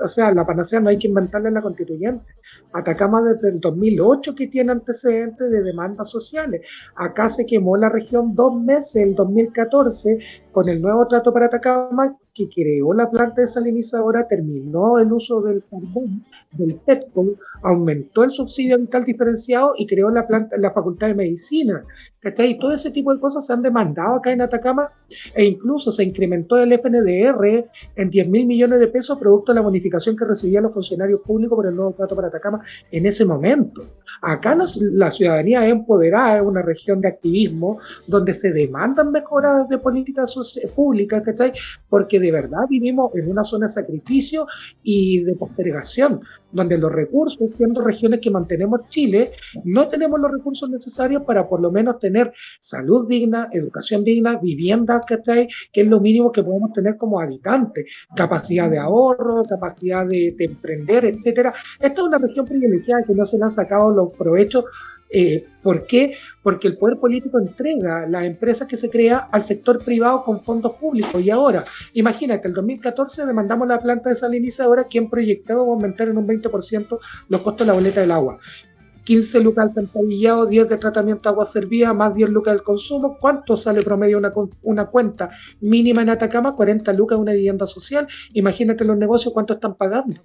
[0.04, 2.26] o sea, la panacea no hay que inventarla en la constituyente.
[2.74, 6.62] Atacama desde el 2008 que tiene antecedentes de demandas sociales.
[6.96, 10.20] Acá se quemó la región dos meses, el 2014,
[10.52, 15.64] con el nuevo trato para Atacama que creó la planta desalinizadora, terminó el uso del
[15.64, 16.26] carbón,
[16.58, 21.84] del petcoin, aumentó el subsidio vital diferenciado y creó la, planta, la facultad de medicina.
[22.22, 22.52] ¿Cachai?
[22.52, 24.90] Y todo ese tipo de cosas se han demandado acá en Atacama
[25.36, 29.62] e incluso se incrementó el FNDR en 10 mil millones de pesos producto de la
[29.62, 33.84] bonificación que recibían los funcionarios públicos por el nuevo trato para Atacama en ese momento.
[34.22, 39.78] Acá la ciudadanía es empoderada, es una región de activismo donde se demandan mejoras de
[39.78, 40.36] políticas
[40.76, 41.54] públicas, ¿cachai?
[41.90, 44.48] Porque de verdad vivimos en una zona de sacrificio
[44.84, 46.22] y de postergación,
[46.56, 49.32] donde los recursos, siendo regiones que mantenemos Chile,
[49.66, 55.02] no tenemos los recursos necesarios para por lo menos tener salud digna, educación digna, vivienda,
[55.06, 55.48] ¿cachai?
[55.72, 60.46] Que es lo mínimo que podemos tener como habitantes, capacidad de ahorro, capacidad de, de
[60.46, 61.54] emprender, etcétera.
[61.80, 64.64] Esta es una región privilegiada que no se le han sacado los provechos
[65.10, 66.16] eh, ¿Por qué?
[66.44, 70.74] Porque el poder político entrega las empresas que se crea al sector privado con fondos
[70.74, 71.22] públicos.
[71.22, 71.64] Y ahora,
[71.94, 77.66] imagínate, el 2014 demandamos la planta desalinizadora, quien proyectaba aumentar en un 20% los costos
[77.66, 78.40] de la boleta del agua.
[79.06, 83.18] 15 lucas alcantarillado, 10 de tratamiento de agua servida, más 10 lucas del consumo.
[83.20, 85.30] ¿Cuánto sale promedio una, una cuenta
[85.62, 86.56] mínima en Atacama?
[86.56, 88.08] 40 lucas una vivienda social.
[88.34, 90.20] Imagínate los negocios cuánto están pagando.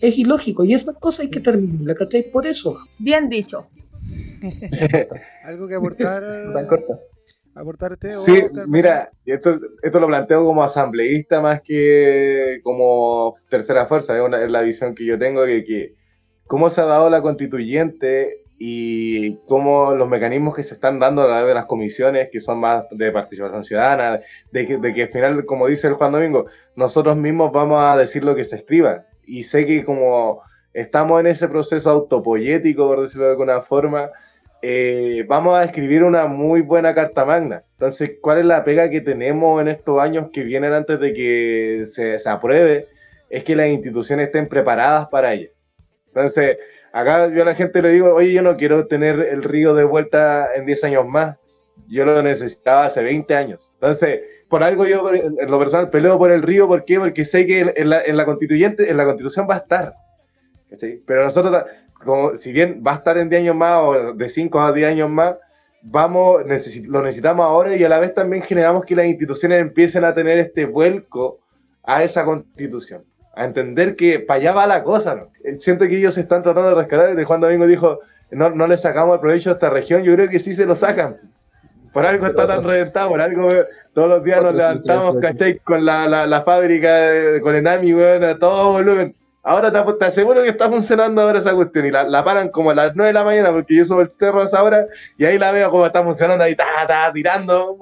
[0.00, 2.30] Es ilógico y esas cosas hay que terminarlas, ¿cachai?
[2.30, 2.78] Por eso.
[2.98, 3.66] Bien dicho.
[5.44, 6.22] ¿Algo que aportar?
[6.54, 6.98] Tan corta.
[7.54, 8.10] ¿Aportar usted?
[8.24, 8.68] Sí, Oscar?
[8.68, 14.50] mira, esto, esto lo planteo como asambleísta más que como tercera fuerza, es, una- es
[14.50, 15.94] la visión que yo tengo, que, que
[16.46, 21.26] cómo se ha dado la constituyente y cómo los mecanismos que se están dando a
[21.26, 24.20] través de las comisiones, que son más de participación ciudadana,
[24.52, 26.46] de que, de que al final, como dice el Juan Domingo,
[26.76, 29.04] nosotros mismos vamos a decir lo que se escriba.
[29.24, 34.10] Y sé que como estamos en ese proceso autopoyético, por decirlo de alguna forma,
[34.62, 37.64] eh, vamos a escribir una muy buena carta magna.
[37.72, 41.84] Entonces, ¿cuál es la pega que tenemos en estos años que vienen antes de que
[41.86, 42.88] se, se apruebe?
[43.30, 45.50] Es que las instituciones estén preparadas para ello.
[46.08, 46.58] Entonces,
[46.92, 49.84] acá yo a la gente le digo, oye, yo no quiero tener el río de
[49.84, 51.36] vuelta en 10 años más.
[51.88, 53.70] Yo lo necesitaba hace 20 años.
[53.74, 56.98] Entonces, por algo yo en lo personal peleo por el río, ¿por qué?
[56.98, 59.94] Porque sé que en la, en la constituyente, en la constitución va a estar.
[60.70, 61.02] ¿cachai?
[61.06, 61.64] Pero nosotros,
[62.04, 64.88] como, si bien va a estar en 10 años más o de 5 a 10
[64.88, 65.36] años más,
[65.82, 70.04] vamos, necesi- lo necesitamos ahora y a la vez también generamos que las instituciones empiecen
[70.04, 71.38] a tener este vuelco
[71.84, 73.04] a esa constitución.
[73.34, 75.28] A entender que para allá va la cosa, ¿no?
[75.44, 77.22] Eh, Siento que ellos se están tratando de rescatar.
[77.22, 78.00] Juan Domingo dijo,
[78.32, 80.02] no, no le sacamos el provecho a esta región.
[80.02, 81.16] Yo creo que sí se lo sacan.
[81.92, 83.48] Por algo está tan reventado, por algo
[83.94, 85.16] todos los días nos levantamos.
[85.22, 85.58] ¿cachai?
[85.60, 89.14] Con la, la, la fábrica, con Enami, weón, a todo volumen.
[89.42, 92.94] Ahora te, aseguro que está funcionando ahora esa cuestión y la, paran como a las
[92.94, 95.52] 9 de la mañana porque yo subo el cerro a esa hora y ahí la
[95.52, 97.76] veo como está funcionando ahí, ta, ta, tirando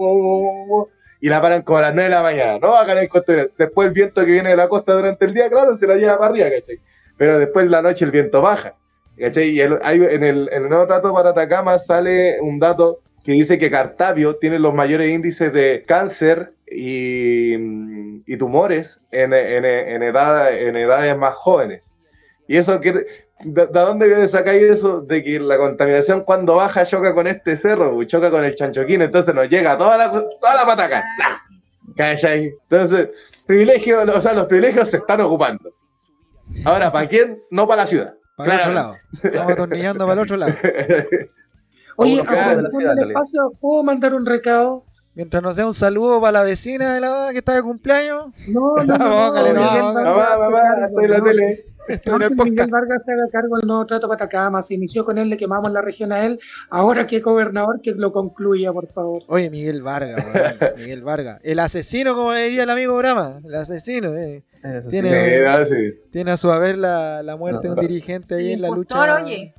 [1.20, 2.58] y la paran como a las 9 de la mañana.
[2.58, 3.50] No acá en el contenedor.
[3.56, 6.18] Después el viento que viene de la costa durante el día, claro, se la lleva
[6.18, 6.78] para arriba, ¿cachai?
[7.16, 8.74] Pero después en la noche el viento baja.
[9.18, 9.48] ¿cachai?
[9.48, 13.58] Y el- en, el, en el nuevo trato para Atacama sale un dato que dice
[13.58, 17.54] que Cartavio tiene los mayores índices de cáncer y,
[18.24, 21.92] y tumores en, en, en, edad, en edades más jóvenes.
[22.46, 25.00] Y eso, que, ¿de, de dónde sacáis eso?
[25.00, 29.02] De que la contaminación cuando baja choca con este cerro, pues, choca con el chanchoquín,
[29.02, 31.04] entonces nos llega toda la, toda la pataca.
[31.18, 31.42] ¡Lah!
[31.96, 32.54] ¿Cachai?
[32.70, 33.08] Entonces,
[33.44, 35.68] privilegio, o sea, los privilegios se están ocupando.
[36.64, 37.42] Ahora, ¿para quién?
[37.50, 38.14] No para la ciudad.
[38.36, 38.94] Para el otro lado.
[39.20, 40.54] Estamos atornillando para el otro lado.
[41.96, 44.84] Oye, de la ciudad, espacio, ¿puedo mandar un recado?
[45.14, 48.26] Mientras nos dé un saludo para la vecina de la que está de cumpleaños.
[48.48, 48.98] No, no, no.
[48.98, 51.64] no, Póngale, no, Mamá, mamá, se haga estoy en la tele.
[51.88, 52.70] Estoy en no, el que Miguel.
[52.70, 54.60] Vargas se haga cargo del nuevo trato para Atacama.
[54.60, 56.38] Se inició con él, le quemamos la región a él.
[56.68, 59.22] Ahora que es gobernador, que lo concluya, por favor.
[59.28, 60.22] Oye, Miguel Vargas.
[60.76, 61.40] Miguel Vargas.
[61.44, 63.40] El asesino, como diría el amigo Brahma.
[63.44, 64.42] El asesino, eh.
[64.90, 65.94] Tiene- Sí, no, sí.
[66.10, 67.82] Tiene a su haber la, la muerte de un No.
[67.82, 69.22] dirigente ahí en la lucha.
[69.22, 69.54] oye.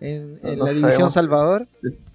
[0.00, 1.14] En, No, en no la división sabemos.
[1.14, 1.66] Salvador.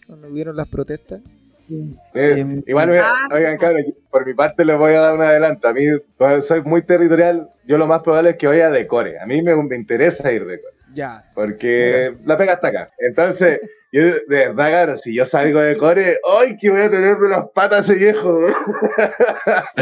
[0.08, 1.22] Cuando hubieron las protestas.
[1.54, 1.96] Sí.
[2.14, 5.22] Eh, Em, igual, mira, Ah, oigan, cabrón, por mi parte les voy a dar un
[5.22, 5.68] adelanto.
[5.68, 5.86] A mí,
[6.18, 7.50] como soy muy territorial.
[7.66, 9.20] Yo lo más probable es que vaya de core.
[9.20, 10.75] A mí me, me interesa ir de core.
[10.96, 11.26] Ya.
[11.36, 12.90] Porque la pega está acá.
[12.98, 13.60] Entonces,
[13.92, 17.30] yo de verdad, cabrón, si yo salgo de core, ¡ay, que voy a tener de
[17.30, 18.40] las patas ese viejo!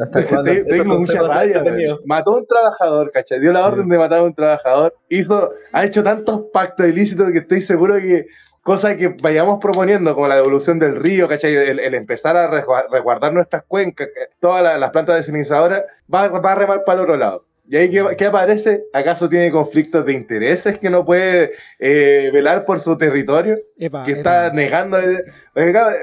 [0.00, 0.42] ¿Hasta?
[0.44, 1.62] Te- Tengo mucha rabia.
[2.04, 3.40] Mató a un trabajador, ¿cachai?
[3.40, 3.66] Dio la Sí.
[3.66, 4.94] orden de matar a un trabajador.
[5.08, 8.26] Hizo, ha hecho tantos pactos ilícitos que estoy seguro que
[8.62, 11.54] cosas que vayamos proponiendo, como la devolución del río, ¿cachai?
[11.54, 14.08] El, el empezar a resgua- resguardar nuestras cuencas,
[14.40, 17.45] todas la- las plantas desalinizadoras, va, va a remar para el otro lado.
[17.68, 18.84] ¿Y ahí qué, qué aparece?
[18.92, 21.50] ¿Acaso tiene conflictos de intereses que no puede
[21.80, 23.56] eh, velar por su territorio?
[23.78, 24.54] Epa, que está epa.
[24.54, 24.98] negando.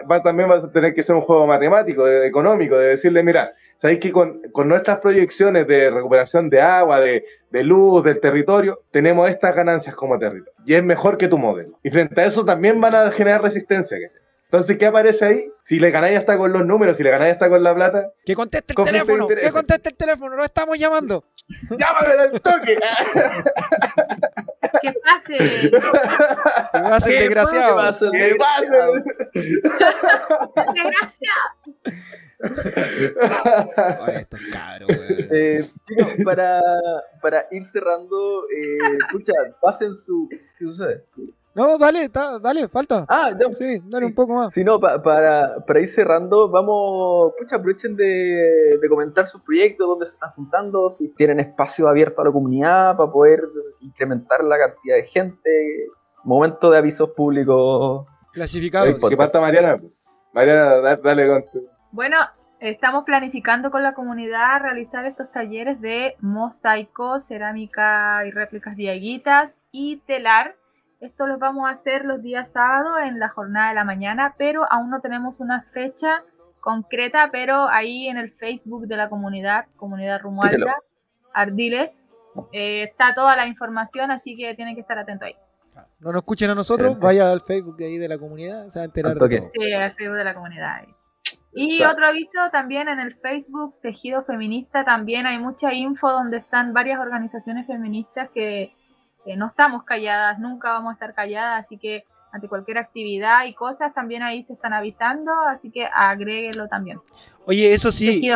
[0.09, 3.51] va, también va a tener que ser un juego matemático, de- económico, de decirle, mira,
[3.77, 8.81] sabéis que con, con nuestras proyecciones de recuperación de agua, de, de luz, del territorio,
[8.91, 10.53] tenemos estas ganancias como territorio.
[10.65, 11.79] Y es mejor que tu modelo.
[11.83, 13.97] Y frente a eso también van a generar resistencia.
[14.01, 14.21] ¿cachai?
[14.53, 15.51] Entonces, ¿qué aparece ahí?
[15.63, 18.35] Si le ganáis hasta con los números, si le ganáis hasta con la plata, Que
[18.35, 19.27] conteste el teléfono.
[19.27, 20.35] Que conteste el teléfono.
[20.35, 21.23] Lo estamos llamando.
[21.71, 22.77] ¡llámame al toque!
[24.79, 25.37] Que pase.
[25.39, 25.71] Que
[26.71, 27.77] hace el ¿Qué desgraciado.
[27.77, 28.05] pasa?
[28.11, 28.85] ¿Qué pasa?
[30.71, 31.33] Desgracia.
[34.05, 35.27] Oye, estos cabros, weón.
[35.31, 35.65] Eh,
[36.23, 36.61] para,
[37.23, 40.29] para ir cerrando, eh, escucha, pasen su.
[40.29, 41.05] ¿Qué sucede?
[41.55, 43.05] No, dale, ta- dale, falta.
[43.07, 43.53] Ah, ya.
[43.53, 44.53] Sí, dale un poco más.
[44.53, 49.87] Si no, pa- para, para ir cerrando, vamos, pucha, aprovechen de, de comentar sus proyectos,
[49.87, 53.41] dónde se están juntando, si tienen espacio abierto a la comunidad para poder
[53.81, 55.87] incrementar la cantidad de gente.
[56.23, 58.07] Momento de avisos públicos.
[58.31, 58.97] Clasificados.
[59.09, 59.79] Que parta Mariana.
[60.33, 62.17] Mariana, da- dale con tu- Bueno,
[62.59, 69.97] estamos planificando con la comunidad realizar estos talleres de mosaico, cerámica y réplicas diaguitas y
[70.07, 70.55] telar.
[71.03, 74.61] Esto lo vamos a hacer los días sábados en la jornada de la mañana, pero
[74.71, 76.23] aún no tenemos una fecha
[76.61, 80.73] concreta, pero ahí en el Facebook de la comunidad, comunidad Rumualda.
[81.33, 82.15] Ardiles,
[82.53, 85.35] eh, está toda la información, así que tienen que estar atentos ahí.
[85.99, 88.85] No nos escuchen a nosotros, vaya al Facebook ahí de la comunidad, se va a
[88.85, 89.49] enterar Al de todo.
[89.51, 90.75] Sí, al Facebook de la comunidad.
[90.75, 90.87] ahí.
[91.53, 91.93] Y Claro.
[91.93, 96.99] otro aviso también en el Facebook Tejido Feminista, también hay mucha info donde están varias
[96.99, 98.71] organizaciones feministas que
[99.25, 103.53] eh, no estamos calladas, nunca vamos a estar calladas, así que ante cualquier actividad y
[103.53, 106.97] cosas también ahí se están avisando, así que agréguelo también.
[107.45, 108.27] Oye, eso sí,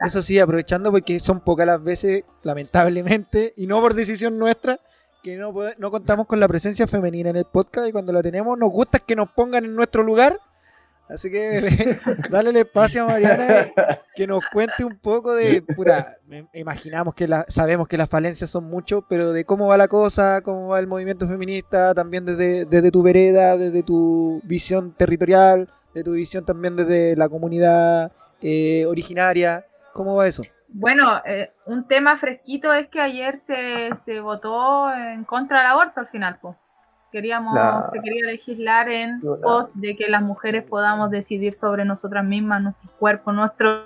[0.00, 4.78] eso sí, aprovechando porque son pocas las veces, lamentablemente, y no por decisión nuestra,
[5.24, 8.58] que no, no contamos con la presencia femenina en el podcast y cuando la tenemos
[8.58, 10.38] nos gusta que nos pongan en nuestro lugar
[11.08, 11.98] Así que
[12.30, 13.70] dale el espacio a Mariana
[14.14, 16.16] que nos cuente un poco de, pura,
[16.54, 20.40] imaginamos que la, sabemos que las falencias son mucho, pero de cómo va la cosa,
[20.42, 26.04] cómo va el movimiento feminista, también desde, desde tu vereda, desde tu visión territorial, de
[26.04, 30.42] tu visión también desde la comunidad eh, originaria, ¿cómo va eso?
[30.68, 36.00] Bueno, eh, un tema fresquito es que ayer se, se votó en contra del aborto
[36.00, 36.56] al final, pues.
[37.12, 37.54] Queríamos,
[37.90, 42.90] se quería legislar en pos de que las mujeres podamos decidir sobre nosotras mismas, nuestro
[42.98, 43.84] cuerpo, nuestro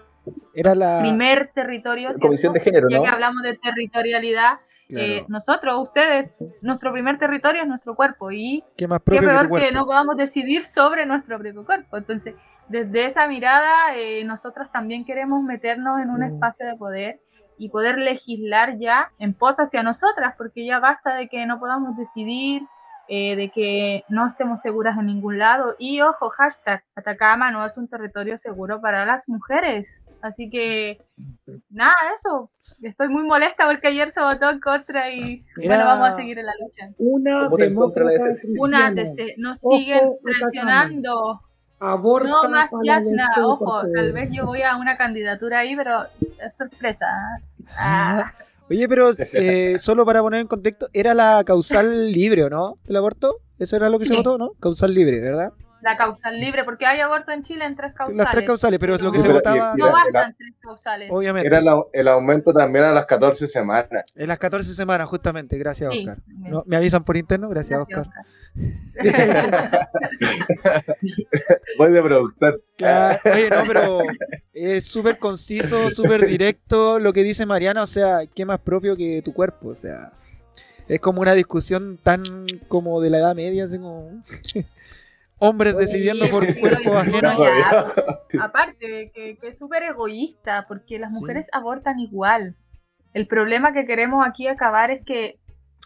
[0.54, 1.00] Era la...
[1.00, 2.10] primer territorio.
[2.20, 7.68] Comisión de género, ya que hablamos de territorialidad, eh, nosotros, ustedes, nuestro primer territorio es
[7.68, 11.96] nuestro cuerpo y qué, más qué peor que, no podamos decidir sobre nuestro propio cuerpo.
[11.96, 12.36] Entonces,
[12.68, 16.34] desde esa mirada, eh, nosotros también queremos meternos en un mm.
[16.34, 17.20] espacio de poder
[17.58, 21.96] y poder legislar ya en pos hacia nosotras, porque ya basta de que no podamos
[21.96, 22.62] decidir
[23.08, 25.74] eh, de que no estemos seguras en ningún lado.
[25.78, 30.02] Y ojo, hashtag, Atacama no es un territorio seguro para las mujeres.
[30.22, 31.00] Así que,
[31.70, 32.50] nada, eso.
[32.82, 36.46] Estoy muy molesta porque ayer se votó en contra y bueno, vamos a seguir en
[36.46, 36.90] la lucha.
[36.98, 37.48] Una
[38.58, 38.90] Una
[39.38, 41.40] nos siguen presionando.
[42.24, 46.04] no más Yasna, ojo, tal vez yo voy a una candidatura ahí, pero
[46.44, 47.06] es sorpresa.
[47.78, 48.32] Ah.
[48.68, 52.78] Oye, pero eh, solo para poner en contexto, era la causal libre, ¿o no?
[52.86, 53.40] ¿El aborto?
[53.58, 54.52] Eso era lo que se votó, ¿no?
[54.60, 55.52] Causal libre, ¿verdad?
[55.86, 58.16] La causal libre, porque hay aborto en Chile en tres causales.
[58.16, 59.74] Las tres causales, pero es lo que se votaba.
[59.76, 61.08] No bastan tres causales.
[61.12, 61.46] Obviamente.
[61.46, 61.62] Era
[61.92, 64.04] el aumento también a las 14 semanas.
[64.16, 65.56] En las 14 semanas, justamente.
[65.56, 66.18] Gracias, Oscar.
[66.66, 67.48] ¿Me avisan por interno?
[67.48, 68.04] Gracias, Oscar.
[71.78, 72.64] Voy de productor.
[72.80, 74.00] Oye, no, pero
[74.54, 77.84] es súper conciso, súper directo lo que dice Mariana.
[77.84, 79.68] O sea, ¿qué más propio que tu cuerpo?
[79.68, 80.10] O sea,
[80.88, 82.24] es como una discusión tan
[82.66, 84.24] como de la edad media, así como
[85.38, 87.30] hombres decidiendo por cuerpo ajeno.
[88.40, 92.56] aparte, que, es súper egoísta, porque las mujeres abortan igual.
[93.12, 95.38] El problema que queremos aquí acabar es que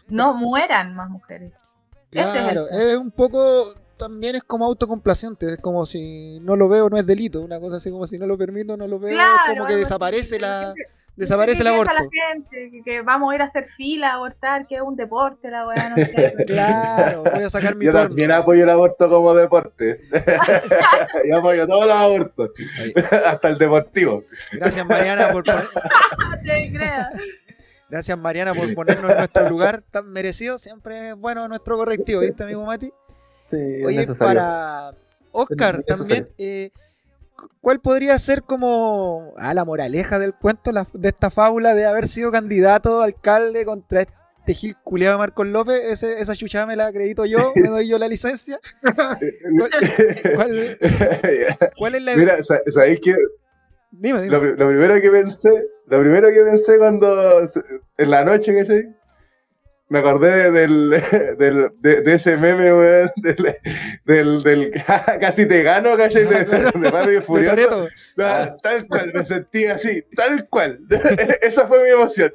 [0.07, 1.59] no mueran más mujeres.
[2.09, 6.97] Claro, es, un poco también es como autocomplaciente, es como si no lo veo no
[6.97, 9.75] es delito, una cosa así como si no lo permito no lo veo, como que
[9.75, 10.73] desaparece la
[11.15, 11.93] desaparece el aborto.
[11.93, 15.51] la gente que, vamos a ir a hacer fila a abortar, que es un deporte
[15.51, 16.33] la weá, no sé.
[16.47, 19.99] claro, voy a sacar mi Yo también apoyo el aborto como deporte.
[21.29, 22.49] Yo apoyo todos los abortos,
[23.27, 24.23] hasta el deportivo.
[24.53, 25.43] Gracias Mariana por
[27.87, 30.57] Gracias Mariana por ponernos en nuestro lugar tan merecido.
[30.57, 32.91] Siempre es bueno nuestro correctivo, ¿viste, amigo Mati?
[33.51, 34.93] Sí, Oye, para
[35.31, 36.71] Oscar también, eh,
[37.59, 42.31] ¿cuál podría ser como ah, la moraleja del cuento de esta fábula de haber sido
[42.31, 45.81] candidato a alcalde contra este Gil culeado Marcos López?
[45.83, 48.59] Ese, esa chuchada me la acredito yo, me doy yo la licencia.
[51.75, 52.15] ¿Cuál, es la...
[52.15, 53.13] Mira, ¿sabéis que
[53.91, 54.55] Dime, dime.
[54.55, 55.49] Lo, primero que pensé,
[55.87, 57.41] lo primero que pensé cuando
[57.97, 58.95] en la noche, que sé,
[59.91, 60.89] me acordé del,
[61.37, 63.09] del de, ese meme, weón,
[64.05, 64.71] del, del,
[65.19, 67.89] casi te gano, casi de, de Rápido Furioso.
[68.17, 70.79] Ah, tal cual, me sentí así, tal cual.
[71.41, 72.31] Esa fue mi emoción.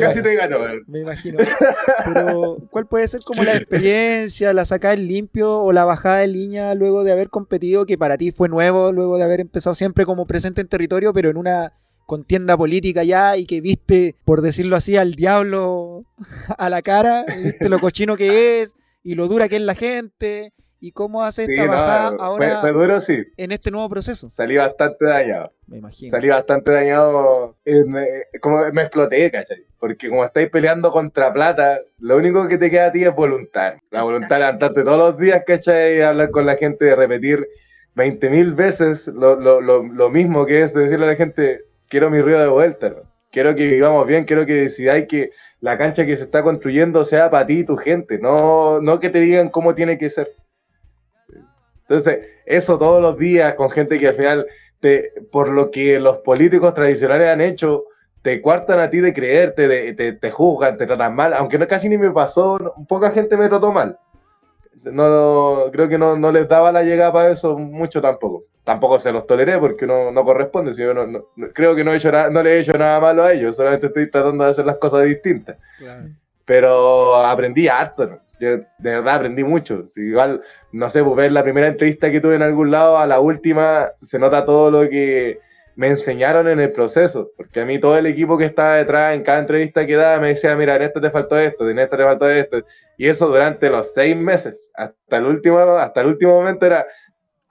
[0.00, 0.82] casi te gano, weón.
[0.88, 1.38] Me imagino.
[2.04, 6.26] Pero, ¿cuál puede ser como la experiencia, la sacada en limpio o la bajada de
[6.26, 10.04] línea luego de haber competido, que para ti fue nuevo, luego de haber empezado siempre
[10.06, 11.72] como presente en territorio, pero en una
[12.08, 16.06] contienda política ya y que viste, por decirlo así, al diablo
[16.58, 20.54] a la cara, viste lo cochino que es y lo dura que es la gente
[20.80, 23.24] y cómo hace esta bajada ahora fue, duro, sí.
[23.36, 24.30] en este nuevo proceso.
[24.30, 25.52] Salí bastante dañado.
[25.66, 26.10] Me imagino.
[26.10, 27.58] Salí bastante dañado.
[27.66, 27.84] Eh,
[28.40, 29.66] como me exploté, ¿cachai?
[29.78, 33.74] Porque como estáis peleando contra plata, lo único que te queda a ti es voluntad.
[33.90, 36.00] La voluntad de levantarte todos los días, ¿cachai?
[36.00, 37.46] hablar con la gente, de repetir
[37.96, 42.10] 20.000 veces lo, lo, lo, lo mismo que es de decirle a la gente, quiero
[42.10, 42.94] mi río de vuelta,
[43.30, 45.30] quiero que vivamos bien, quiero que decidáis que
[45.60, 49.10] la cancha que se está construyendo sea para ti y tu gente, no, no que
[49.10, 50.32] te digan cómo tiene que ser.
[51.82, 54.46] Entonces, eso todos los días con gente que al final,
[54.80, 57.84] te, por lo que los políticos tradicionales han hecho,
[58.20, 61.88] te cuartan a ti de creerte, te, te, juzgan, te tratan mal, aunque no, casi
[61.88, 63.98] ni me pasó, poca gente me trató mal.
[64.84, 69.10] No, creo que no, no les daba la llegada para eso mucho tampoco tampoco se
[69.12, 70.74] los toleré porque no, no corresponde.
[70.74, 73.32] Si yo no, creo que no, he hecho no le he hecho nada malo a
[73.32, 75.56] ellos, solamente estoy tratando de hacer las cosas distintas.
[76.44, 78.20] pero aprendí harto, ¿no?
[78.38, 79.86] Yo de verdad aprendí mucho.
[79.90, 83.06] Si igual, no sé, pues ver la primera entrevista que tuve en algún lado a
[83.06, 85.40] la última, se nota todo lo que
[85.74, 87.30] me enseñaron en el proceso.
[87.38, 90.28] Porque a mí todo el equipo que estaba detrás en cada entrevista que daba me
[90.28, 92.58] decía, mira, en esto te faltó esto, en esto te faltó esto.
[92.98, 96.86] Y eso durante los seis meses, hasta el último, hasta el último momento era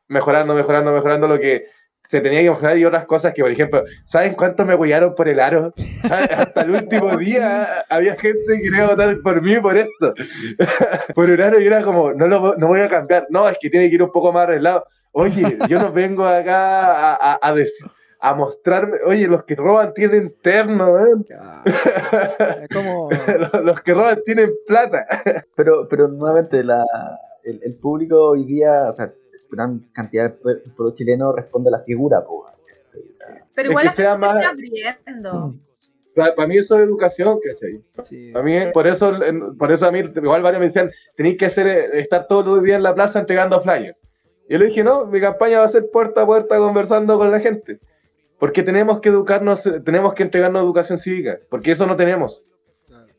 [0.08, 1.68] mejorando, mejorando, mejorando lo que
[2.08, 5.28] se tenía que mejorar y otras cosas que, por ejemplo, ¿saben cuánto me apoyaron por
[5.28, 5.74] el aro?
[6.04, 10.14] Hasta el último día había gente que quería votar por mí por esto.
[11.16, 13.28] por el aro y era como, no, lo, no voy a cambiar.
[13.30, 14.86] No, es que tiene que ir un poco más arreglado.
[15.12, 17.88] Oye, yo no vengo acá a, a, decir
[18.20, 21.12] a mostrarme, oye, los que roban tienen terno, ¿eh?
[22.62, 23.10] Es como...
[23.64, 25.06] los, que roban tienen plata.
[25.56, 26.86] pero, pero nuevamente, la,
[27.44, 29.12] el, el, público hoy día, o sea,
[29.50, 32.24] gran cantidad de pueblo chileno responde a la figura.
[33.54, 35.56] Pero igual la gente se está abriendo.
[36.36, 38.34] Para, mí eso es educación, ¿cachai?
[38.34, 39.12] Para mí, por eso,
[39.58, 42.78] por eso a mí, igual varios me decían, tenéis que hacer, estar todos los días
[42.78, 43.98] en la plaza entregando flyers.
[44.50, 47.30] Y yo le dije, no, mi campaña va a ser puerta a puerta conversando con
[47.30, 47.80] la gente.
[48.40, 52.46] Porque tenemos que educarnos, tenemos que entregarnos educación cívica, porque eso no tenemos.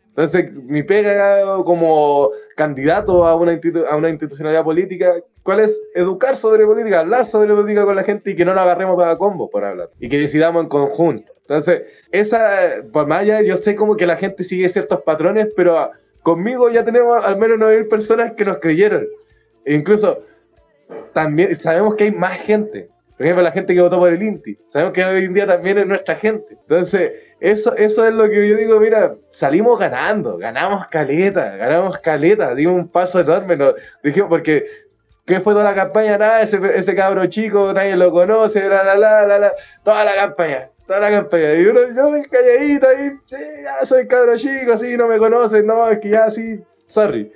[0.09, 5.15] Entonces, mi pega como candidato a una, a una institucionalidad política,
[5.49, 5.81] ¿cuál es?
[5.95, 9.17] Educar sobre política, hablar sobre política con la gente y que no nos agarremos a
[9.17, 9.89] combo por hablar.
[9.99, 11.33] Y que decidamos en conjunto.
[11.41, 15.91] Entonces, esa, por más allá, yo sé como que la gente sigue ciertos patrones, pero
[16.23, 19.07] conmigo ya tenemos al menos 9.000 personas que nos creyeron.
[19.65, 20.23] E incluso,
[21.15, 22.91] también sabemos que hay más gente.
[23.17, 24.59] Por ejemplo, la gente que votó por el INTI.
[24.67, 26.59] Sabemos que hoy en día también es nuestra gente.
[26.61, 32.55] Entonces, eso, eso es lo que yo digo, mira, salimos ganando, ganamos caleta, ganamos caleta,
[32.55, 33.57] dimos un paso enorme.
[33.57, 33.73] ¿no?
[34.05, 34.67] Dijimos, porque,
[35.29, 36.17] ¿qué fue toda la campaña?
[36.17, 39.53] Nada, ese, cabro chico, nadie lo conoce, la, la, la, la, la,
[39.85, 40.71] toda la campaña.
[40.87, 41.55] Toda la campaña.
[41.55, 45.89] Y uno, yo calladito ahí, sí, ya soy cabro chico, así, no me conocen, no,
[45.91, 47.31] es que ya sí, sorry.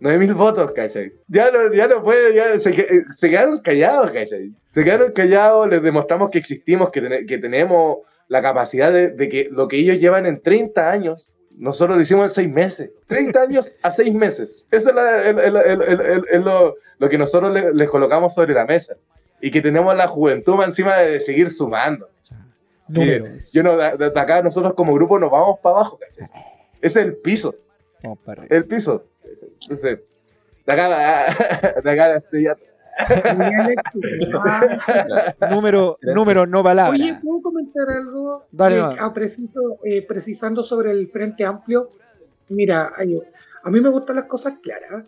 [0.00, 1.12] 9000 votos, ¿cachai?
[1.28, 4.52] Ya no, ya no puede, ya se, se, quedaron callados, ¿cachai?
[4.72, 9.48] Se quedaron callados, les demostramos que existimos, que, que tenemos la capacidad de, de, que
[9.50, 12.90] lo que ellos llevan en 30 años, nosotros lo hicimos en 6 meses.
[13.06, 14.64] 30 años a 6 meses.
[14.70, 18.94] Eso es, lo, lo, que nosotros les, colocamos sobre la mesa.
[19.40, 22.08] Y que tenemos la juventud encima de, seguir sumando.
[22.86, 23.52] Números.
[23.52, 26.28] Yo no, de, acá nosotros como grupo nos vamos para abajo, ¿cachai?
[26.80, 27.54] Ese es el piso.
[28.26, 28.46] Arriba.
[28.50, 29.04] El piso.
[29.62, 29.98] Entonces,
[30.64, 32.56] de acá, de acá estoy ya.
[35.50, 37.00] Número, número, no palabras.
[37.00, 38.44] Oye, ¿puedo comentar algo?
[38.50, 41.88] Dale, eh, a preciso, eh, precisando sobre el Frente Amplio.
[42.48, 42.92] Mira,
[43.62, 45.04] a mí me gustan las cosas claras.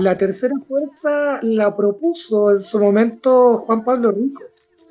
[0.00, 4.42] La tercera fuerza la propuso en su momento Juan Pablo Rico.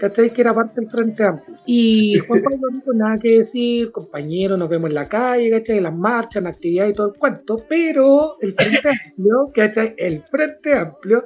[0.03, 0.31] ¿cachai?
[0.31, 1.57] Que era parte del Frente Amplio.
[1.65, 5.77] Y Juan Pablo no nada que decir, compañero, nos vemos en la calle, ¿cachai?
[5.77, 9.95] En las marchas, en actividades y todo el cuento, pero el Frente Amplio, ¿cachai?
[9.97, 11.23] El Frente Amplio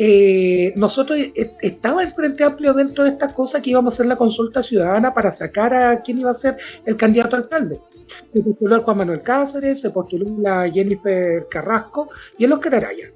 [0.00, 4.06] eh, nosotros eh, estaba el Frente Amplio dentro de esta cosa que íbamos a hacer
[4.06, 7.80] la consulta ciudadana para sacar a quién iba a ser el candidato alcalde.
[8.32, 13.10] Se postuló el Juan Manuel Cáceres, se postuló la Jennifer Carrasco y el Oscar Araya.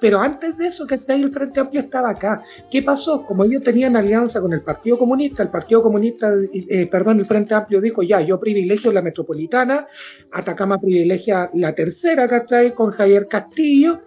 [0.00, 2.42] Pero antes de eso, ahí el Frente Amplio estaba acá.
[2.70, 3.24] ¿Qué pasó?
[3.24, 7.54] Como ellos tenían alianza con el Partido Comunista, el Partido Comunista, eh, perdón, el Frente
[7.54, 9.86] Amplio dijo, ya, yo privilegio la metropolitana,
[10.32, 12.74] Atacama privilegia la tercera, ¿cachai?
[12.74, 14.00] Con Javier Castillo,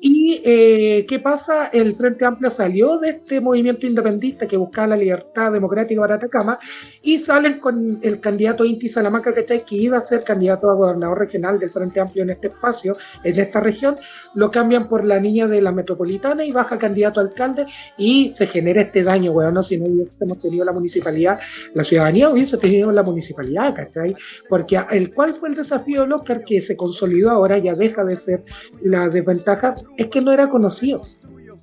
[0.00, 1.66] ¿Y eh, qué pasa?
[1.66, 6.58] El Frente Amplio salió de este movimiento independentista que buscaba la libertad democrática para Atacama
[7.02, 11.58] y salen con el candidato Inti Salamanca, que iba a ser candidato a gobernador regional
[11.58, 13.96] del Frente Amplio en este espacio, en esta región,
[14.34, 17.66] lo cambian por la niña de la metropolitana y baja candidato a alcalde
[17.96, 21.38] y se genera este daño, bueno, si no hubiésemos tenido la municipalidad,
[21.74, 24.16] la ciudadanía hubiese tenido la municipalidad, ¿cachai?
[24.48, 28.16] Porque el cual fue el desafío del Oscar que se consolidó ahora, ya deja de
[28.16, 28.44] ser
[28.82, 31.02] la desventaja es que no era conocido.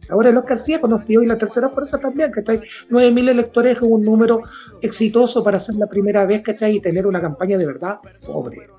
[0.10, 2.60] Ahora el Oscar sí es conocido y la tercera fuerza también, ¿cachai?
[2.89, 4.41] 9.000 electores es un número
[4.82, 6.78] exitoso para ser la primera vez, ¿cachai?
[6.78, 8.70] Y tener una campaña de verdad pobre.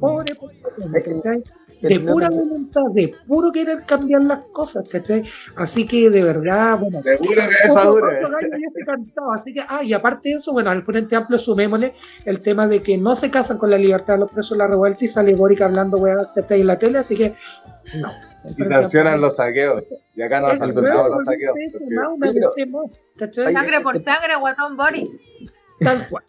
[0.00, 1.02] Pobre, pobre,
[1.80, 5.22] De pura voluntad, de puro querer cambiar las cosas, ¿cachai?
[5.56, 7.02] Así que de verdad, bueno.
[7.02, 8.84] De puro que ya se
[9.34, 11.92] así que, ah, y aparte de eso, bueno, al Frente Amplio sumémosle
[12.24, 14.68] el tema de que no se casan con la libertad de los presos de la
[14.68, 16.62] revuelta y sale Boric hablando, weá, ¿cachai?
[16.62, 17.34] En la tele, así que,
[18.00, 18.08] no.
[18.56, 19.82] Y sancionan los saqueos.
[20.14, 21.54] Y acá no han sancionado los saqueos.
[23.52, 25.10] Sangre por sangre, guatón body.
[25.80, 26.24] Tal cual.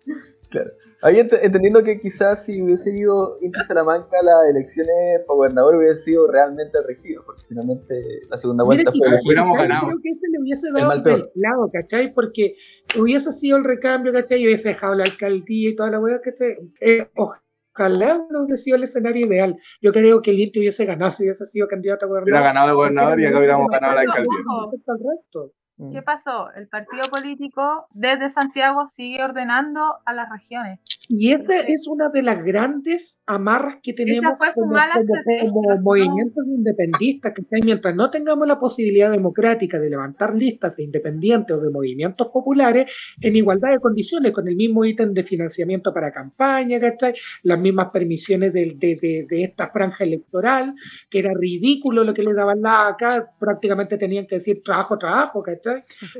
[0.55, 0.71] Claro.
[1.01, 6.31] Ahí entendiendo que quizás si hubiese ido Inti Salamanca las elecciones para gobernador hubiese sido
[6.31, 7.99] realmente reactivo, porque finalmente
[8.29, 9.87] la segunda vuelta fue quizás, hubiéramos ganado.
[9.87, 12.13] Creo que ese le hubiese dado el lado, ¿cachai?
[12.13, 12.55] Porque
[12.97, 14.43] hubiese sido el recambio, ¿cachai?
[14.43, 16.55] Y hubiese dejado la alcaldía y toda la hueá, ¿cachai?
[16.79, 19.57] Eh, ojalá no hubiese sido el escenario ideal.
[19.81, 22.31] Yo creo que el Inti hubiese ganado si hubiese sido candidato a gobernador.
[22.31, 24.39] Hubiera ganado de gobernador y acá hubiéramos ganado la alcaldía.
[24.47, 25.51] ojo.
[25.77, 25.85] Resto.
[25.85, 25.91] Mm.
[25.91, 26.51] ¿Qué pasó?
[26.55, 30.79] El partido político desde Santiago sigue ordenando a las regiones.
[31.07, 35.51] Y esa es una de las grandes amarras que tenemos fue su como, mala como-
[35.53, 41.55] como movimientos independistas, que mientras no tengamos la posibilidad democrática de levantar listas de independientes
[41.55, 46.11] o de movimientos populares en igualdad de condiciones, con el mismo ítem de financiamiento para
[46.11, 47.13] campaña, ¿cachai?
[47.43, 50.73] las mismas permisiones de, de- de- de esta franja electoral,
[51.09, 55.43] que era ridículo lo que le daban la acá, prácticamente tenían que decir trabajo, trabajo,
[55.43, 55.64] ¿cachai?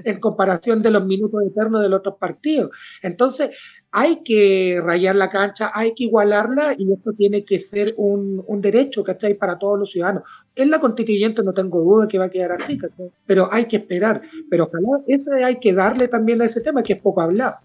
[0.04, 2.72] En comparación de los minutos eternos de los otros partidos.
[3.02, 3.50] Entonces,
[3.92, 8.62] hay que rayar la cancha, hay que igualarla y esto tiene que ser un, un
[8.62, 9.36] derecho, ¿cachai?
[9.36, 10.24] Para todos los ciudadanos.
[10.56, 13.10] En la constituyente no tengo duda que va a quedar así, ¿cachai?
[13.26, 14.22] Pero hay que esperar.
[14.50, 17.56] Pero ojalá ese hay que darle también a ese tema que es poco hablado.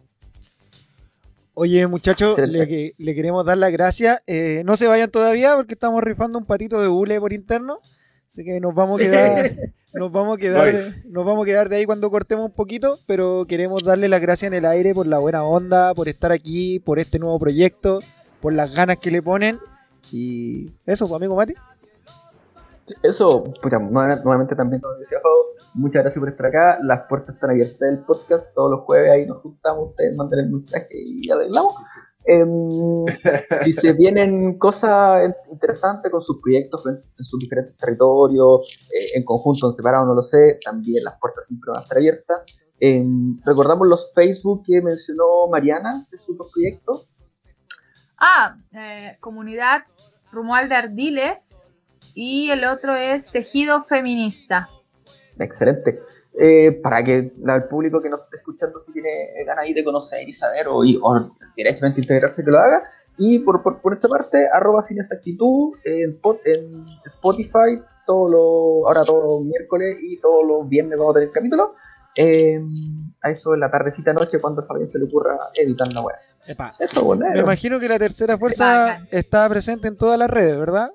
[1.54, 4.22] Oye, muchachos, le, que- le queremos dar las gracias.
[4.26, 7.80] Eh, no se vayan todavía porque estamos rifando un patito de hule por interno.
[8.30, 9.50] Así que nos vamos a quedar,
[9.94, 12.96] nos vamos a quedar, de, nos vamos a quedar de ahí cuando cortemos un poquito,
[13.08, 16.78] pero queremos darle las gracias en el aire por la buena onda, por estar aquí,
[16.78, 17.98] por este nuevo proyecto,
[18.40, 19.58] por las ganas que le ponen.
[20.12, 21.54] Y eso, pues, amigo Mati.
[23.02, 26.78] Eso, pucha, nueva- nuevamente también, como decía Fabo, muchas gracias por estar acá.
[26.82, 28.52] Las puertas están abiertas del podcast.
[28.54, 31.74] Todos los jueves ahí nos juntamos, ustedes mandan el mensaje y arreglamos.
[32.24, 33.06] Em,
[33.64, 39.16] si se vienen cosas in- interesantes con sus proyectos en, en sus diferentes territorios, eh,
[39.18, 42.40] en conjunto, en separado, no lo sé, también las puertas siempre van a estar abiertas.
[42.78, 47.08] Em, recordamos los Facebook que mencionó Mariana de sus dos proyectos.
[48.18, 49.82] Ah, eh, comunidad
[50.32, 51.68] Rumual de Ardiles
[52.14, 54.68] y el otro es Tejido Feminista.
[55.38, 55.98] Excelente.
[56.38, 59.10] Eh, para que el público que nos esté escuchando, si tiene
[59.44, 62.82] ganas ahí de conocer y saber o, y- o directamente integrarse, que lo haga.
[63.18, 69.04] Y por, por, por esta parte, arroba sin exactitud en, en Spotify, todo lo, ahora
[69.04, 71.74] todos los miércoles y todos los viernes vamos a tener capítulo.
[72.16, 72.60] Eh,
[73.22, 76.16] a eso en la tardecita noche, cuando a Fabián se le ocurra editar la web.
[76.46, 77.26] Epa, Eso, bueno.
[77.32, 80.90] Me imagino que la tercera fuerza está presente en todas las redes, ¿verdad?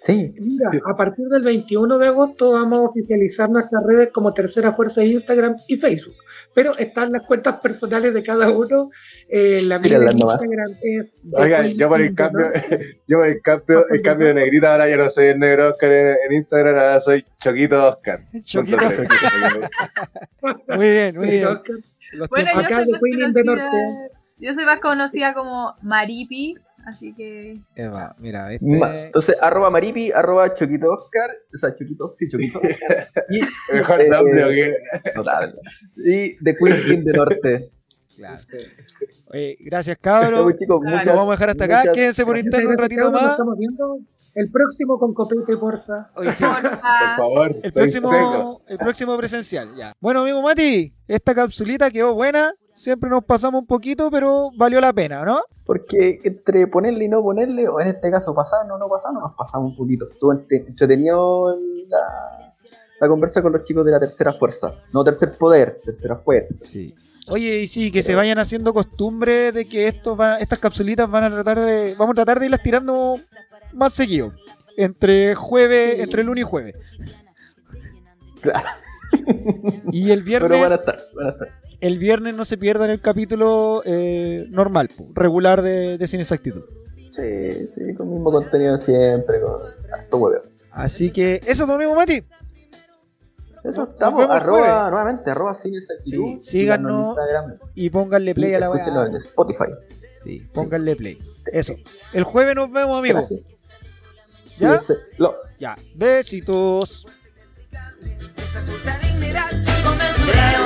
[0.00, 4.72] Sí, Mira, a partir del 21 de agosto vamos a oficializar nuestras redes como tercera
[4.72, 6.14] fuerza de Instagram y Facebook.
[6.54, 8.90] Pero están las cuentas personales de cada uno.
[9.28, 10.04] Eh, la mía de.
[10.06, 11.20] Instagram es.
[11.32, 12.46] Oigan, yo por el cambio,
[13.08, 15.90] yo por el cambio, el cambio de negrita ahora ya no soy el negro Oscar
[15.92, 18.20] en, en Instagram, ahora soy Choquito Oscar.
[18.42, 18.78] Choquito.
[20.68, 21.48] Muy bien, muy bien.
[22.12, 23.76] Los Bueno, yo soy, de Norte.
[24.36, 26.54] yo soy más conocida como Maripi,
[26.86, 28.64] así que Eva, mira, este...
[28.66, 32.60] Ma- entonces arroba maripi, arroba choquito Oscar, o sea, choquito, sí, choquito.
[33.30, 33.40] Y
[33.74, 34.74] Mejor Eh, nombre o qué.
[35.16, 35.54] Notable.
[35.96, 37.70] Y The Queen in the Norte.
[38.16, 38.36] Claro.
[39.32, 40.52] Oye, gracias, cabros.
[40.56, 41.78] Chicos, Nos Nos muchas, vamos a dejar hasta acá.
[41.80, 42.46] muchas Quédense por gracias.
[42.54, 43.30] interno un ratito Nos más.
[43.32, 43.98] estamos viendo
[44.34, 46.06] el próximo con copete, porfa.
[46.16, 46.62] Oye, sí, Por
[47.16, 47.56] favor.
[47.62, 49.92] el próximo, el próximo presencial, ya.
[50.00, 52.52] Bueno, amigo Mati, esta capsulita quedó buena.
[52.78, 55.40] Siempre nos pasamos un poquito, pero valió la pena, ¿no?
[55.66, 59.20] Porque entre ponerle y no ponerle, o en este caso pasar o no pasar, no
[59.20, 60.08] nos pasamos un poquito.
[60.08, 61.58] Estuvo entretenido
[61.90, 62.50] la,
[63.00, 64.72] la conversa con los chicos de la tercera fuerza.
[64.92, 66.54] No tercer poder, tercera fuerza.
[66.64, 66.94] Sí.
[67.28, 71.24] Oye, y sí, que se vayan haciendo costumbre de que esto va, estas capsulitas van
[71.24, 73.16] a tratar de, vamos a tratar de irlas tirando
[73.72, 74.32] más seguido.
[74.76, 76.76] Entre jueves, entre lunes y jueves.
[78.40, 78.68] Claro.
[79.92, 81.48] Y el Pero van a viernes, estar, van a estar.
[81.80, 86.62] el viernes no se pierdan el capítulo eh, normal, regular de, de Sin Exactitud.
[87.12, 89.60] Sí, sí, con el mismo contenido siempre, con
[89.92, 90.42] harto hueveo.
[90.70, 92.22] Así que eso, amigo Mati.
[93.64, 94.90] Eso estamos, arroba, jueves.
[94.92, 96.38] nuevamente, arroba sin exactitud.
[96.38, 97.16] Sí, síganos.
[97.74, 99.18] Y pónganle play y a la escúchenos en weá.
[99.18, 99.64] Spotify.
[100.22, 101.18] Sí, pónganle play.
[101.52, 101.74] Eso.
[102.12, 103.28] El jueves nos vemos, amigos.
[104.60, 104.80] ¿Ya?
[105.16, 105.76] Lo- Ya.
[105.96, 107.06] Besitos
[108.48, 108.60] esa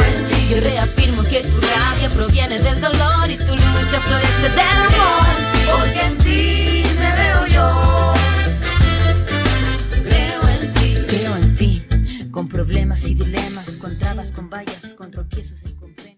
[0.06, 0.48] en ti.
[0.50, 5.26] Yo reafirmo que tu rabia proviene del dolor y tu lucha florece del amor.
[5.70, 8.14] Porque en ti me veo yo.
[10.04, 10.96] Creo en ti.
[11.08, 11.86] Creo en ti.
[12.30, 15.81] Con problemas y dilemas, con trabas, con vallas, con tropiezos y